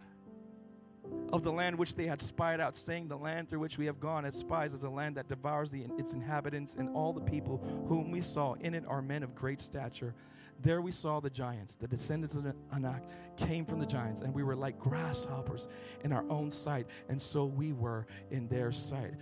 [1.32, 4.00] of the land which they had spied out, saying, The land through which we have
[4.00, 7.58] gone as spies is a land that devours the, its inhabitants, and all the people
[7.86, 10.14] whom we saw in it are men of great stature.
[10.60, 13.04] There we saw the giants, the descendants of Anak
[13.36, 15.68] came from the giants, and we were like grasshoppers
[16.02, 19.14] in our own sight, and so we were in their sight.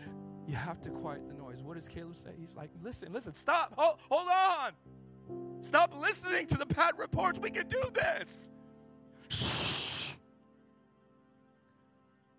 [0.47, 1.63] You have to quiet the noise.
[1.63, 2.31] What does Caleb say?
[2.39, 4.73] He's like, listen, listen, stop, hold, hold on.
[5.61, 7.39] Stop listening to the bad reports.
[7.39, 8.51] We can do this.
[9.29, 10.15] Shh.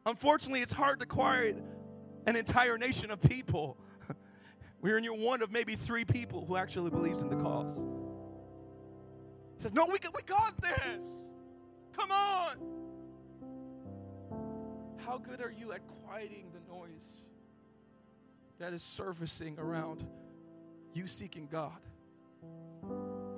[0.06, 1.58] Unfortunately, it's hard to quiet
[2.26, 3.78] an entire nation of people.
[4.82, 7.84] We're in your one of maybe three people who actually believes in the cause.
[9.58, 11.32] Says, No, we, we got this.
[11.96, 12.58] Come on.
[15.06, 17.30] How good are you at quieting the noise
[18.60, 20.06] that is surfacing around
[20.94, 21.80] you seeking God?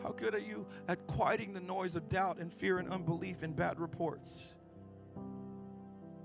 [0.04, 3.56] How good are you at quieting the noise of doubt and fear and unbelief and
[3.56, 4.56] bad reports?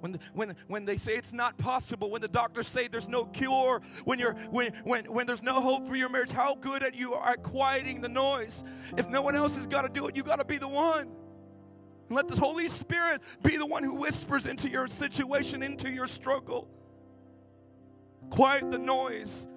[0.05, 3.81] When, when, when they say it's not possible, when the doctors say there's no cure,
[4.05, 7.15] when, you're, when, when, when there's no hope for your marriage, how good at you
[7.15, 8.65] are at quieting the noise.
[8.99, 11.11] If no one else has got to do it, you got to be the one.
[12.09, 16.07] And let the Holy Spirit be the one who whispers into your situation, into your
[16.07, 16.69] struggle.
[18.29, 19.49] Quiet the noise.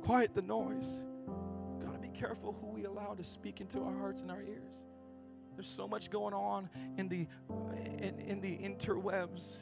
[0.00, 1.04] Quiet the noise.
[1.84, 4.86] Gotta be careful who we allow to speak into our hearts and our ears.
[5.60, 7.26] There's so much going on in the
[7.98, 9.58] in, in the interwebs,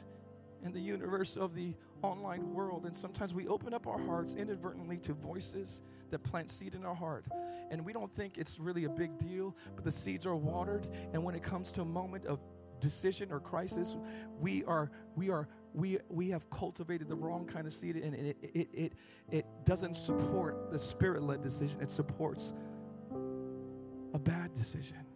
[0.63, 4.95] in the universe of the online world, and sometimes we open up our hearts inadvertently
[4.99, 7.25] to voices that plant seed in our heart.
[7.69, 10.87] And we don't think it's really a big deal, but the seeds are watered.
[11.11, 12.39] And when it comes to a moment of
[12.79, 13.97] decision or crisis,
[14.39, 18.37] we are we are we we have cultivated the wrong kind of seed and it
[18.41, 18.93] it it,
[19.29, 21.81] it doesn't support the spirit-led decision.
[21.81, 22.53] It supports
[24.13, 25.08] a bad decision.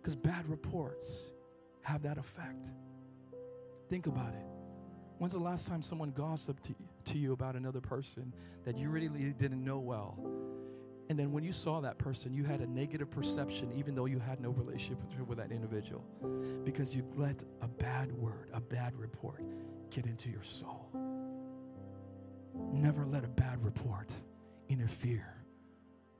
[0.00, 1.32] Because bad reports
[1.82, 2.70] have that effect.
[3.88, 4.46] Think about it.
[5.18, 6.74] When's the last time someone gossiped to,
[7.12, 8.32] to you about another person
[8.64, 10.18] that you really didn't know well?
[11.10, 14.20] And then when you saw that person, you had a negative perception, even though you
[14.20, 16.04] had no relationship with, with that individual,
[16.64, 19.42] because you let a bad word, a bad report
[19.90, 20.88] get into your soul.
[22.72, 24.08] Never let a bad report
[24.68, 25.34] interfere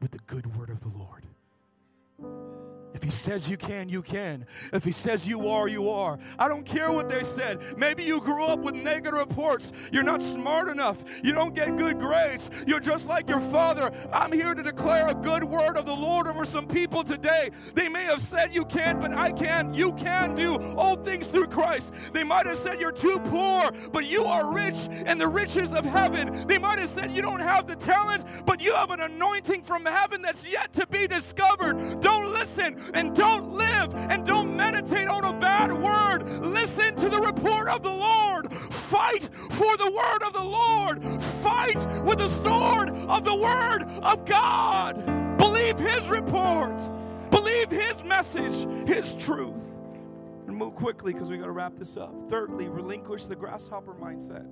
[0.00, 1.24] with the good word of the Lord.
[2.92, 4.46] If he says you can, you can.
[4.72, 6.18] If he says you are, you are.
[6.38, 7.62] I don't care what they said.
[7.76, 9.90] Maybe you grew up with negative reports.
[9.92, 11.04] You're not smart enough.
[11.22, 12.64] You don't get good grades.
[12.66, 13.92] You're just like your father.
[14.12, 17.50] I'm here to declare a good word of the Lord over some people today.
[17.74, 19.72] They may have said you can't, but I can.
[19.72, 22.12] You can do all things through Christ.
[22.12, 25.84] They might have said you're too poor, but you are rich in the riches of
[25.84, 26.46] heaven.
[26.48, 29.84] They might have said you don't have the talent, but you have an anointing from
[29.84, 32.00] heaven that's yet to be discovered.
[32.00, 36.28] Don't listen and don't live and don't meditate on a bad word.
[36.42, 38.52] Listen to the report of the Lord.
[38.52, 41.02] Fight for the word of the Lord.
[41.02, 45.38] Fight with the sword of the word of God.
[45.38, 46.78] Believe his report.
[47.30, 49.78] Believe his message, his truth.
[50.46, 52.28] And move quickly because we got to wrap this up.
[52.28, 54.46] Thirdly, relinquish the grasshopper mindset.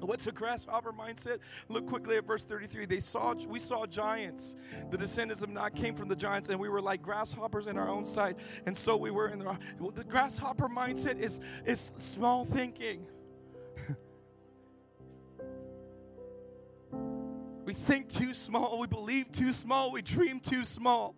[0.00, 1.38] What's a grasshopper mindset?
[1.68, 2.86] Look quickly at verse 33.
[2.86, 4.56] They saw we saw giants.
[4.90, 7.88] The descendants of Nod came from the giants, and we were like grasshoppers in our
[7.88, 9.56] own sight, and so we were in the
[9.94, 13.06] the grasshopper mindset is is small thinking.
[17.64, 21.16] we think too small, we believe too small, we dream too small.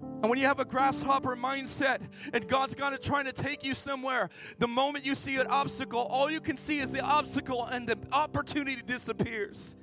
[0.00, 2.00] And when you have a grasshopper mindset
[2.32, 4.28] and God's got to trying to take you somewhere,
[4.58, 7.98] the moment you see an obstacle, all you can see is the obstacle and the
[8.12, 9.76] opportunity disappears.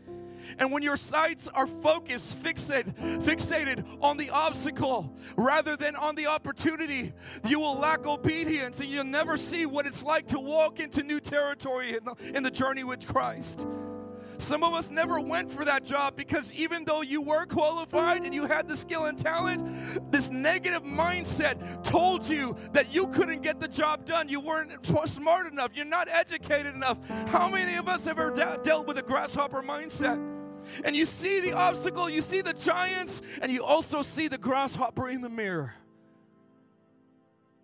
[0.60, 6.28] And when your sights are focused, fixated, fixated on the obstacle rather than on the
[6.28, 7.14] opportunity,
[7.46, 11.20] you will lack obedience and you'll never see what it's like to walk into new
[11.20, 13.66] territory in the, in the journey with Christ.
[14.38, 18.34] Some of us never went for that job because even though you were qualified and
[18.34, 23.60] you had the skill and talent, this negative mindset told you that you couldn't get
[23.60, 24.30] the job done.
[24.30, 24.72] You weren't
[25.06, 25.72] smart enough.
[25.76, 27.00] You're not educated enough.
[27.28, 30.22] How many of us have ever de- dealt with a grasshopper mindset?
[30.86, 35.10] And you see the obstacle, you see the giants, and you also see the grasshopper
[35.10, 35.74] in the mirror.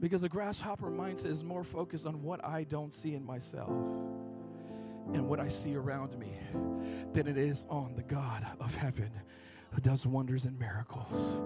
[0.01, 3.71] Because a grasshopper mindset is more focused on what I don't see in myself
[5.13, 6.37] and what I see around me
[7.13, 9.11] than it is on the God of heaven
[9.71, 11.39] who does wonders and miracles.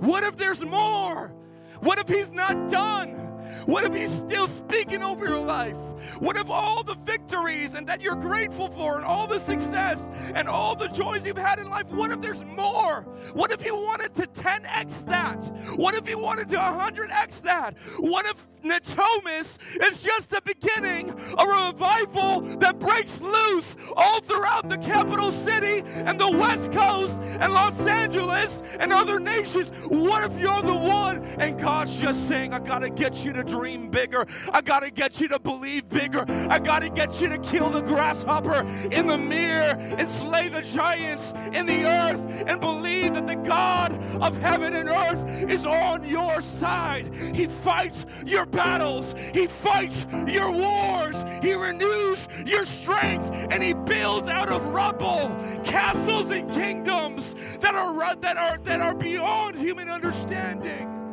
[0.00, 1.34] What if there's more?
[1.80, 3.26] What if he's not done?
[3.66, 5.76] What if he's still speaking over your life?
[6.20, 10.48] What if all the victories and that you're grateful for and all the success and
[10.48, 13.02] all the joys you've had in life, what if there's more?
[13.34, 15.42] What if he wanted to 10x that?
[15.76, 17.76] What if he wanted to 100x that?
[17.98, 24.68] What if Natomas is just the beginning of a revival that breaks loose all throughout
[24.68, 29.70] the capital city and the West Coast and Los Angeles and other nations?
[29.88, 33.42] What if you're the one and God's just saying, I got to get you to
[33.42, 34.24] dream bigger.
[34.52, 36.24] I got to get you to believe bigger.
[36.48, 40.62] I got to get you to kill the grasshopper in the mirror and slay the
[40.62, 43.92] giants in the earth and believe that the God
[44.22, 47.12] of heaven and earth is on your side.
[47.34, 54.28] He fights your battles, He fights your wars, He renews your strength, and He builds
[54.28, 61.05] out of rubble castles and kingdoms that are, that are, that are beyond human understanding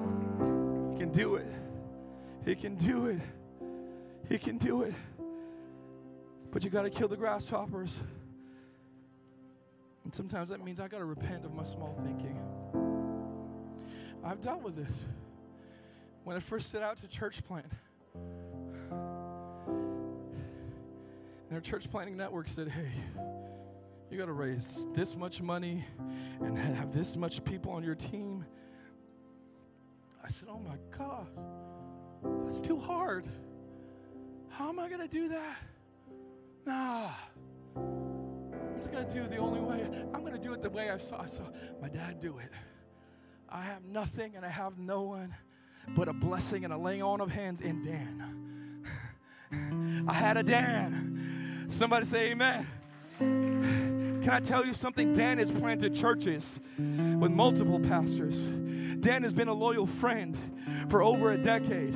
[1.14, 1.48] do it.
[2.44, 3.20] He can do it.
[4.28, 4.94] He can do it.
[6.52, 8.00] But you got to kill the grasshoppers.
[10.04, 12.38] And sometimes that means I got to repent of my small thinking.
[14.24, 15.06] I've dealt with this.
[16.24, 17.66] When I first set out to church plant,
[21.50, 22.92] and our church planting network said, hey,
[24.10, 25.84] you got to raise this much money
[26.42, 28.46] and have this much people on your team
[30.24, 31.28] I said, Oh my God,
[32.46, 33.28] that's too hard.
[34.50, 35.58] How am I going to do that?
[36.66, 37.10] Nah.
[37.76, 39.84] I'm just going to do the only way.
[40.14, 41.44] I'm going to do it the way I saw, I saw
[41.82, 42.50] my dad do it.
[43.50, 45.36] I have nothing and I have no one
[45.90, 48.86] but a blessing and a laying on of hands in Dan.
[50.08, 51.66] I had a Dan.
[51.68, 52.66] Somebody say amen.
[53.20, 55.14] Can I tell you something?
[55.14, 58.50] Dan has planted churches with multiple pastors.
[59.00, 60.38] Dan has been a loyal friend
[60.90, 61.94] for over a decade.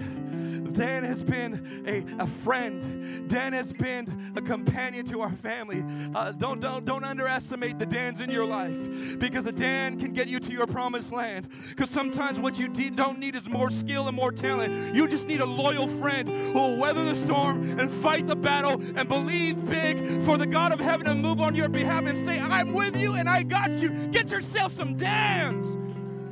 [0.73, 3.27] Dan has been a, a friend.
[3.29, 5.83] Dan has been a companion to our family.
[6.13, 10.27] Uh, don't, don't, don't underestimate the Dans in your life because a Dan can get
[10.27, 11.47] you to your promised land.
[11.69, 14.95] Because sometimes what you de- don't need is more skill and more talent.
[14.95, 18.81] You just need a loyal friend who will weather the storm and fight the battle
[18.95, 22.39] and believe big for the God of heaven to move on your behalf and say,
[22.39, 23.89] I'm with you and I got you.
[24.09, 25.77] Get yourself some Dans.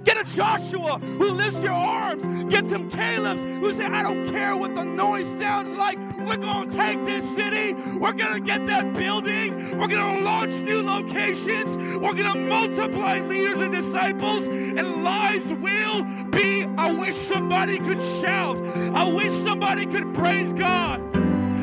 [0.06, 2.26] Get a Joshua who lifts your arms.
[2.45, 5.97] Get some Caleb's who say, I don't care what the noise sounds like.
[6.20, 7.74] We're going to take this city.
[7.97, 9.78] We're going to get that building.
[9.80, 11.76] We're going to launch new locations.
[11.97, 16.66] We're going to multiply leaders and disciples, and lives will be.
[16.78, 18.58] I wish somebody could shout.
[18.93, 21.01] I wish somebody could praise God.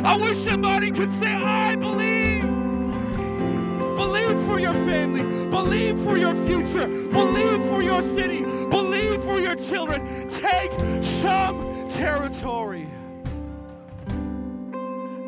[0.05, 2.22] I wish somebody could say, I believe.
[4.33, 5.23] Believe for your family.
[5.51, 6.87] Believe for your future.
[6.87, 8.45] Believe for your city.
[8.71, 10.27] Believe for your children.
[10.31, 10.73] Take
[11.05, 12.89] some territory.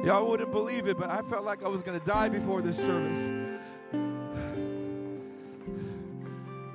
[0.02, 2.78] Y'all wouldn't believe it, but I felt like I was going to die before this
[2.78, 3.52] service.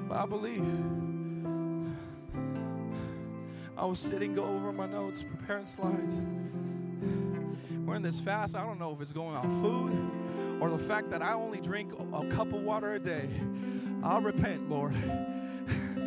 [0.07, 0.63] But I believe.
[3.75, 6.21] I was sitting, over my notes, preparing slides.
[7.89, 8.55] We're in this fast.
[8.55, 11.91] I don't know if it's going on food or the fact that I only drink
[12.13, 13.27] a cup of water a day.
[14.03, 14.93] I'll repent, Lord.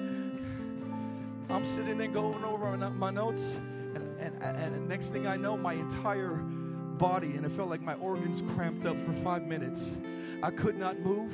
[1.51, 3.57] I'm sitting there going over my notes,
[3.97, 7.95] and, and, and next thing I know, my entire body, and it felt like my
[7.95, 9.99] organs cramped up for five minutes.
[10.41, 11.33] I could not move.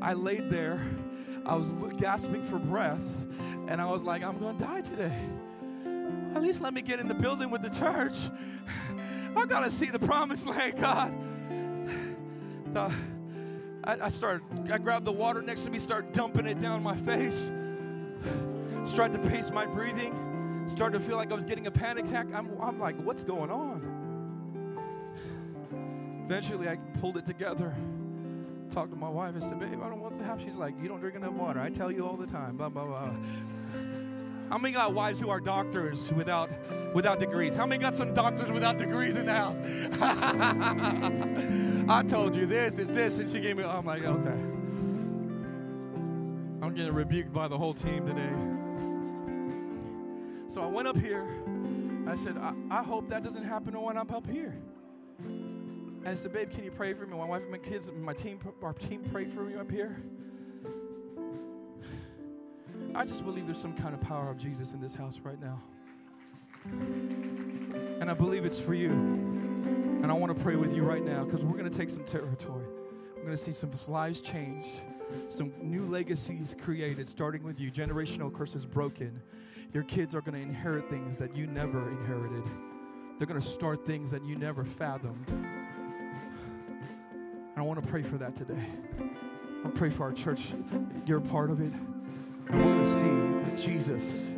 [0.00, 0.80] I laid there.
[1.44, 3.04] I was gasping for breath,
[3.68, 5.18] and I was like, I'm going to die today.
[6.34, 8.14] At least let me get in the building with the church.
[9.36, 11.12] I got to see the promised land, God.
[13.82, 16.96] I, I started, I grabbed the water next to me, started dumping it down my
[16.96, 17.50] face.
[18.84, 20.64] Started to pace my breathing.
[20.66, 22.32] Started to feel like I was getting a panic attack.
[22.32, 23.82] I'm, I'm like, what's going on?
[26.26, 27.74] Eventually, I pulled it together.
[28.70, 29.34] Talked to my wife.
[29.36, 30.40] I said, babe, I don't want to have.
[30.40, 31.58] She's like, you don't drink enough water.
[31.60, 32.56] I tell you all the time.
[32.56, 33.10] Blah, blah, blah.
[34.50, 36.50] How many got wives who are doctors without
[36.92, 37.54] without degrees?
[37.54, 39.60] How many got some doctors without degrees in the house?
[41.88, 43.62] I told you this, it's this, and she gave me.
[43.62, 44.40] I'm like, okay.
[46.62, 48.32] I'm getting rebuked by the whole team today.
[50.52, 51.28] So I went up here.
[52.08, 54.58] I said, I, I hope that doesn't happen when I'm up here.
[55.20, 57.16] And I said, babe, can you pray for me?
[57.16, 60.02] My wife and my kids, my team, our team prayed for me up here.
[63.00, 65.58] I just believe there's some kind of power of Jesus in this house right now.
[67.98, 68.90] And I believe it's for you.
[68.90, 72.04] And I want to pray with you right now because we're going to take some
[72.04, 72.66] territory.
[73.16, 74.68] We're going to see some lives changed,
[75.28, 77.70] some new legacies created, starting with you.
[77.70, 79.18] Generational curses broken.
[79.72, 82.44] Your kids are going to inherit things that you never inherited.
[83.16, 85.30] They're going to start things that you never fathomed.
[85.30, 85.46] And
[87.56, 88.66] I want to pray for that today.
[89.64, 90.48] I pray for our church.
[91.06, 91.72] You're part of it.
[92.52, 94.30] I want to see Jesus,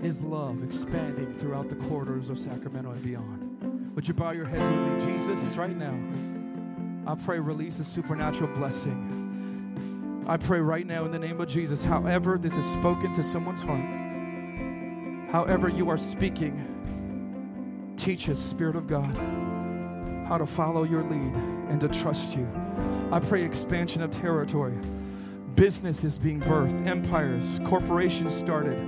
[0.00, 3.94] His love expanding throughout the corridors of Sacramento and beyond.
[3.94, 5.18] Would you bow your heads with me?
[5.18, 5.96] Jesus, right now,
[7.06, 10.24] I pray release a supernatural blessing.
[10.26, 13.62] I pray right now in the name of Jesus, however this is spoken to someone's
[13.62, 13.84] heart,
[15.30, 19.14] however you are speaking, teach us, Spirit of God,
[20.26, 21.36] how to follow your lead
[21.68, 22.48] and to trust you.
[23.12, 24.78] I pray expansion of territory
[25.54, 28.78] businesses being birthed, empires, corporations started.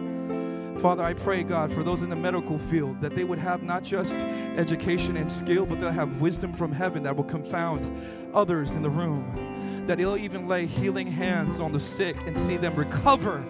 [0.81, 3.85] Father, I pray, God, for those in the medical field that they would have not
[3.85, 7.91] just education and skill, but they'll have wisdom from heaven that will confound
[8.35, 9.85] others in the room.
[9.87, 13.45] That they'll even lay healing hands on the sick and see them recover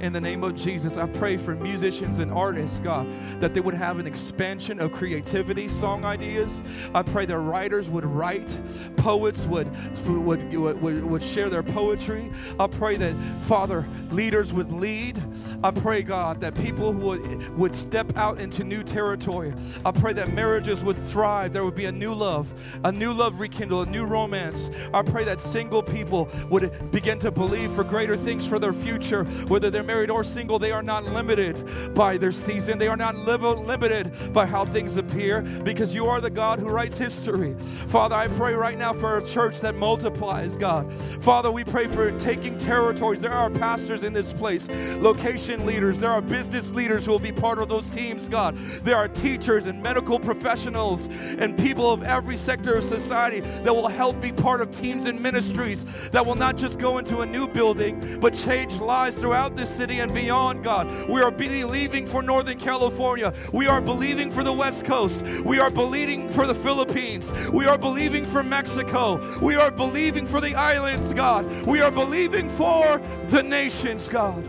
[0.00, 0.96] in the name of Jesus.
[0.96, 5.68] I pray for musicians and artists, God, that they would have an expansion of creativity,
[5.68, 6.62] song ideas.
[6.94, 8.48] I pray that writers would write,
[8.96, 9.68] poets would,
[10.06, 12.30] would, would, would share their poetry.
[12.58, 15.22] I pray that, Father, leaders would lead.
[15.62, 19.54] I pray, God, that people would, would step out into new territory.
[19.84, 21.52] I pray that marriages would thrive.
[21.52, 22.52] There would be a new love,
[22.84, 24.70] a new love rekindle, a new romance.
[24.94, 29.24] I pray that single people would begin to believe for greater things for their future,
[29.48, 32.76] whether they're married or single, they are not limited by their season.
[32.76, 36.68] They are not li- limited by how things appear because you are the God who
[36.68, 37.54] writes history.
[37.58, 40.92] Father, I pray right now for a church that multiplies, God.
[40.92, 43.22] Father, we pray for taking territories.
[43.22, 44.68] There are pastors in this place,
[44.98, 48.56] location leaders, there are business leaders who will be part of those teams, God.
[48.84, 51.06] There are teachers and medical professionals
[51.38, 55.18] and people of every sector of society that will help be part of teams and
[55.18, 59.77] ministries that will not just go into a new building, but change lives throughout this
[59.78, 60.88] city and beyond, God.
[61.08, 63.32] We are believing for Northern California.
[63.52, 65.24] We are believing for the West Coast.
[65.44, 67.32] We are believing for the Philippines.
[67.50, 69.20] We are believing for Mexico.
[69.40, 71.46] We are believing for the islands, God.
[71.64, 72.98] We are believing for
[73.28, 74.44] the nations, God.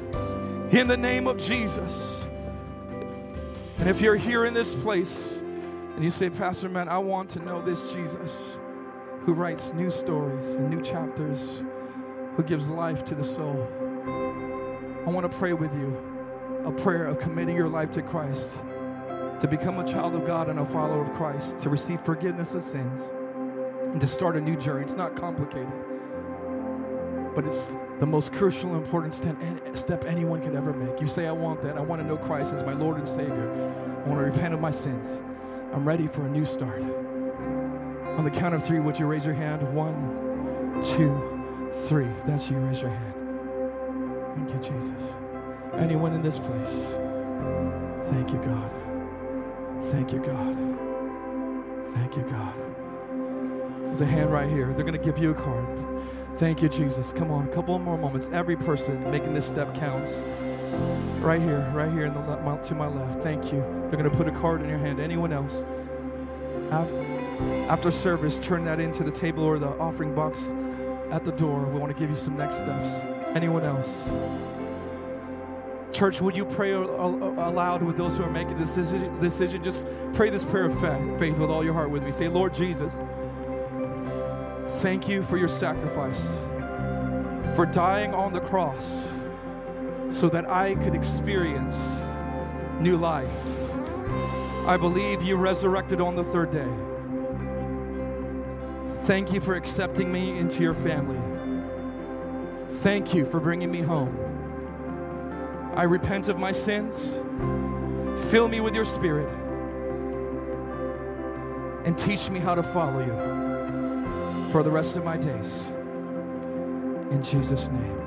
[0.74, 2.28] In the name of Jesus.
[3.78, 5.44] And if you're here in this place
[5.96, 8.58] and you say, Pastor man, I want to know this Jesus
[9.26, 11.64] who writes new stories and new chapters,
[12.36, 13.89] who gives life to the soul.
[15.10, 18.53] I want to pray with you a prayer of committing your life to Christ,
[19.39, 22.62] to become a child of God and a follower of Christ, to receive forgiveness of
[22.62, 23.10] sins,
[23.86, 24.84] and to start a new journey.
[24.84, 25.74] It's not complicated,
[27.34, 31.01] but it's the most crucial, important step anyone could ever make.
[31.01, 31.76] You say, I want that.
[31.76, 33.49] I want to know Christ as my Lord and Savior.
[34.05, 35.24] I want to repent of my sins.
[35.74, 36.84] I'm ready for a new start.
[36.84, 39.74] On the count of three, would you raise your hand?
[39.74, 42.05] One, two, three.
[42.05, 43.19] If that's you, raise your hand.
[44.36, 45.14] Thank you, Jesus.
[45.78, 46.96] Anyone in this place?
[48.12, 48.72] Thank you, God.
[49.86, 50.58] Thank you, God.
[51.94, 52.54] Thank you, God.
[53.86, 54.74] There's a hand right here.
[54.74, 55.68] They're going to give you a card.
[56.36, 57.12] Thank you, Jesus.
[57.12, 58.30] Come on, a couple more moments.
[58.32, 60.24] Every person making this step counts.
[61.20, 63.22] Right here, right here in the le- to my left.
[63.22, 63.60] Thank you.
[63.90, 65.00] They're going to put a card in your hand.
[65.00, 65.66] Anyone else?
[66.72, 67.00] After,
[67.68, 70.50] after service, turn that into the table or the offering box
[71.12, 71.66] at the door.
[71.66, 73.04] We want to give you some next steps.
[73.36, 74.12] Anyone else?
[75.92, 79.64] Church, would you pray aloud with those who are making this decision?
[79.64, 80.80] Just pray this prayer of
[81.20, 82.12] faith with all your heart with me.
[82.12, 83.02] Say, Lord Jesus,
[84.82, 86.32] thank you for your sacrifice,
[87.56, 89.10] for dying on the cross
[90.12, 92.02] so that I could experience
[92.80, 93.72] new life.
[94.68, 96.70] I believe you resurrected on the third day.
[99.06, 101.20] Thank you for accepting me into your family.
[102.80, 104.18] Thank you for bringing me home.
[105.76, 107.22] I repent of my sins.
[108.32, 109.30] Fill me with your spirit
[111.84, 115.68] and teach me how to follow you for the rest of my days.
[117.12, 117.98] In Jesus' name.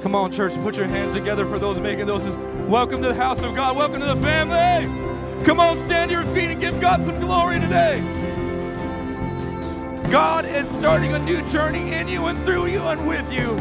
[0.00, 2.24] Come on, church, put your hands together for those making those.
[2.66, 3.76] Welcome to the house of God.
[3.76, 5.44] Welcome to the family.
[5.44, 8.02] Come on, stand to your feet and give God some glory today.
[10.10, 13.56] God is starting a new journey in you and through you and with you.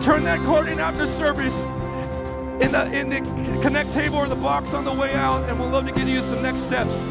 [0.00, 1.70] Turn that card in after service
[2.60, 3.20] in the in the
[3.62, 6.20] connect table or the box on the way out, and we'll love to give you
[6.20, 7.04] some next steps.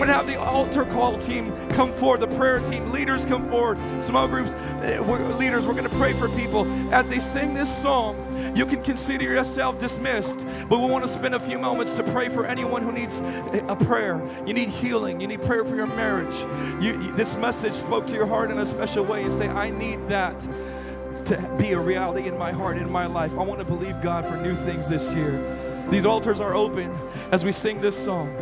[0.00, 3.78] Going to have the altar call team come forward, the prayer team, leaders come forward,
[4.00, 5.66] small groups, eh, we're, leaders.
[5.66, 6.64] We're going to pray for people.
[6.90, 8.16] As they sing this song,
[8.56, 12.30] you can consider yourself dismissed, but we want to spend a few moments to pray
[12.30, 13.20] for anyone who needs
[13.68, 14.26] a prayer.
[14.46, 16.46] You need healing, you need prayer for your marriage.
[16.82, 19.68] You, you, this message spoke to your heart in a special way and say, I
[19.68, 20.40] need that
[21.26, 23.32] to be a reality in my heart, in my life.
[23.32, 25.44] I want to believe God for new things this year.
[25.90, 26.90] These altars are open
[27.32, 28.34] as we sing this song.